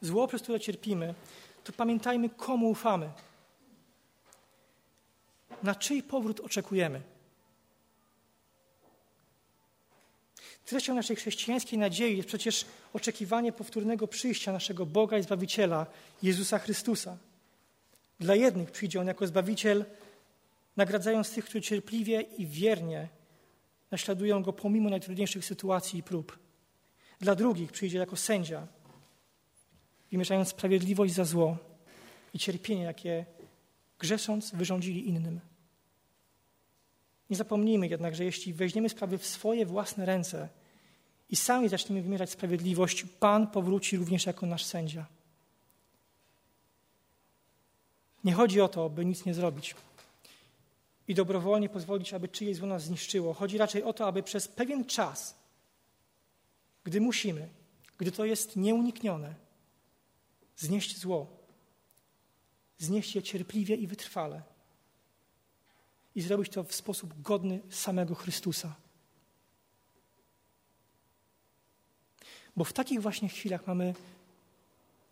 zło, 0.00 0.28
przez 0.28 0.42
które 0.42 0.60
cierpimy, 0.60 1.14
to 1.64 1.72
pamiętajmy, 1.72 2.28
komu 2.28 2.70
ufamy, 2.70 3.10
na 5.62 5.74
czyj 5.74 6.02
powrót 6.02 6.40
oczekujemy. 6.40 7.00
Treścią 10.64 10.94
naszej 10.94 11.16
chrześcijańskiej 11.16 11.78
nadziei 11.78 12.16
jest 12.16 12.28
przecież 12.28 12.66
oczekiwanie 12.92 13.52
powtórnego 13.52 14.08
przyjścia 14.08 14.52
naszego 14.52 14.86
Boga 14.86 15.18
i 15.18 15.22
Zbawiciela, 15.22 15.86
Jezusa 16.22 16.58
Chrystusa. 16.58 17.16
Dla 18.20 18.34
jednych 18.34 18.70
przyjdzie 18.70 19.00
On 19.00 19.06
jako 19.06 19.26
Zbawiciel, 19.26 19.84
nagradzając 20.76 21.30
tych, 21.30 21.44
którzy 21.44 21.62
cierpliwie 21.62 22.20
i 22.20 22.46
wiernie 22.46 23.08
naśladują 23.92 24.42
Go 24.42 24.52
pomimo 24.52 24.90
najtrudniejszych 24.90 25.44
sytuacji 25.44 25.98
i 25.98 26.02
prób. 26.02 26.38
Dla 27.20 27.34
drugich 27.34 27.72
przyjdzie 27.72 27.98
jako 27.98 28.16
sędzia, 28.16 28.66
wymierzając 30.10 30.48
sprawiedliwość 30.48 31.14
za 31.14 31.24
zło 31.24 31.56
i 32.34 32.38
cierpienie, 32.38 32.82
jakie 32.82 33.24
grzesząc 33.98 34.50
wyrządzili 34.54 35.08
innym. 35.08 35.40
Nie 37.30 37.36
zapomnijmy 37.36 37.88
jednak, 37.88 38.14
że 38.14 38.24
jeśli 38.24 38.54
weźmiemy 38.54 38.88
sprawy 38.88 39.18
w 39.18 39.26
swoje 39.26 39.66
własne 39.66 40.06
ręce 40.06 40.48
i 41.30 41.36
sami 41.36 41.68
zaczniemy 41.68 42.02
wymierzać 42.02 42.30
sprawiedliwość, 42.30 43.04
Pan 43.20 43.46
powróci 43.46 43.96
również 43.96 44.26
jako 44.26 44.46
nasz 44.46 44.64
sędzia. 44.64 45.06
Nie 48.24 48.32
chodzi 48.32 48.60
o 48.60 48.68
to, 48.68 48.90
by 48.90 49.04
nic 49.04 49.24
nie 49.24 49.34
zrobić 49.34 49.74
i 51.08 51.14
dobrowolnie 51.14 51.68
pozwolić, 51.68 52.14
aby 52.14 52.28
czyjeś 52.28 52.56
zło 52.56 52.66
nas 52.66 52.82
zniszczyło. 52.82 53.34
Chodzi 53.34 53.58
raczej 53.58 53.82
o 53.82 53.92
to, 53.92 54.06
aby 54.06 54.22
przez 54.22 54.48
pewien 54.48 54.84
czas, 54.84 55.34
gdy 56.84 57.00
musimy, 57.00 57.48
gdy 57.98 58.12
to 58.12 58.24
jest 58.24 58.56
nieuniknione, 58.56 59.34
znieść 60.56 60.98
zło, 60.98 61.26
znieść 62.78 63.14
je 63.14 63.22
cierpliwie 63.22 63.76
i 63.76 63.86
wytrwale 63.86 64.42
i 66.14 66.22
zrobić 66.22 66.52
to 66.52 66.64
w 66.64 66.74
sposób 66.74 67.22
godny 67.22 67.60
samego 67.70 68.14
Chrystusa. 68.14 68.74
Bo 72.56 72.64
w 72.64 72.72
takich 72.72 73.02
właśnie 73.02 73.28
chwilach 73.28 73.66
mamy 73.66 73.94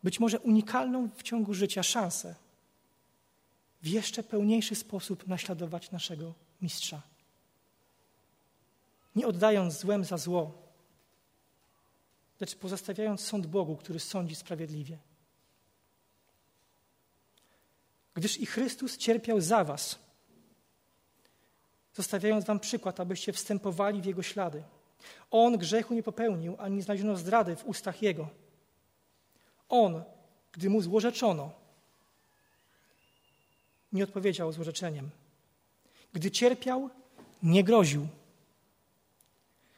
być 0.02 0.20
może 0.20 0.40
unikalną 0.40 1.08
w 1.16 1.22
ciągu 1.22 1.54
życia 1.54 1.82
szansę 1.82 2.34
w 3.82 3.86
jeszcze 3.86 4.22
pełniejszy 4.22 4.74
sposób 4.74 5.26
naśladować 5.26 5.90
naszego 5.90 6.34
mistrza. 6.62 7.02
Nie 9.16 9.26
oddając 9.26 9.74
złem 9.74 10.04
za 10.04 10.16
zło, 10.16 10.52
lecz 12.40 12.56
pozostawiając 12.56 13.20
sąd 13.20 13.46
Bogu, 13.46 13.76
który 13.76 14.00
sądzi 14.00 14.34
sprawiedliwie. 14.34 14.98
Gdyż 18.14 18.40
i 18.40 18.46
Chrystus 18.46 18.96
cierpiał 18.96 19.40
za 19.40 19.64
Was 19.64 19.98
zostawiając 21.94 22.44
wam 22.44 22.60
przykład, 22.60 23.00
abyście 23.00 23.32
wstępowali 23.32 24.02
w 24.02 24.04
jego 24.04 24.22
ślady. 24.22 24.62
On 25.30 25.58
grzechu 25.58 25.94
nie 25.94 26.02
popełnił, 26.02 26.56
ani 26.58 26.76
nie 26.76 26.82
znaleziono 26.82 27.16
zdrady 27.16 27.56
w 27.56 27.66
ustach 27.66 28.02
jego. 28.02 28.28
On, 29.68 30.04
gdy 30.52 30.70
mu 30.70 30.80
złorzeczono, 30.80 31.59
nie 33.92 34.04
odpowiedział 34.04 34.52
złorzeczeniem. 34.52 35.10
Gdy 36.12 36.30
cierpiał, 36.30 36.90
nie 37.42 37.64
groził, 37.64 38.08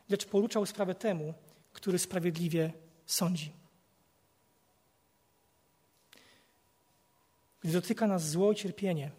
lecz 0.09 0.27
poruczał 0.27 0.67
sprawę 0.67 0.95
temu, 0.95 1.35
który 1.73 1.99
sprawiedliwie 1.99 2.73
sądzi. 3.07 3.53
Gdy 7.61 7.73
dotyka 7.73 8.07
nas 8.07 8.31
zło 8.31 8.53
i 8.53 8.57
cierpienie, 8.57 9.11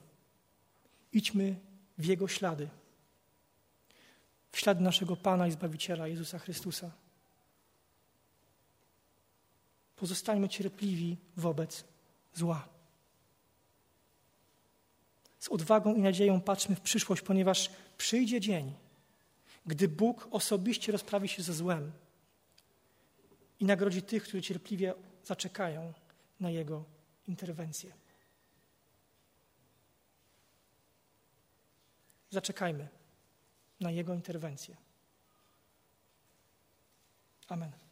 idźmy 1.13 1.55
w 1.97 2.05
Jego 2.05 2.27
ślady 2.27 2.69
w 4.53 4.59
ślad 4.59 4.81
naszego 4.81 5.15
Pana 5.15 5.47
i 5.47 5.51
Zbawiciela 5.51 6.07
Jezusa 6.07 6.39
Chrystusa. 6.39 6.91
Pozostańmy 9.95 10.49
cierpliwi 10.49 11.17
wobec 11.37 11.83
zła. 12.33 12.67
Z 15.43 15.49
odwagą 15.49 15.95
i 15.95 16.01
nadzieją 16.01 16.41
patrzmy 16.41 16.75
w 16.75 16.81
przyszłość, 16.81 17.21
ponieważ 17.21 17.69
przyjdzie 17.97 18.41
dzień, 18.41 18.73
gdy 19.65 19.87
Bóg 19.87 20.27
osobiście 20.31 20.91
rozprawi 20.91 21.27
się 21.27 21.43
ze 21.43 21.53
złem 21.53 21.91
i 23.59 23.65
nagrodzi 23.65 24.01
tych, 24.01 24.23
którzy 24.23 24.41
cierpliwie 24.41 24.93
zaczekają 25.23 25.93
na 26.39 26.51
Jego 26.51 26.83
interwencję. 27.27 27.93
Zaczekajmy 32.29 32.87
na 33.79 33.91
Jego 33.91 34.13
interwencję. 34.13 34.77
Amen. 37.47 37.82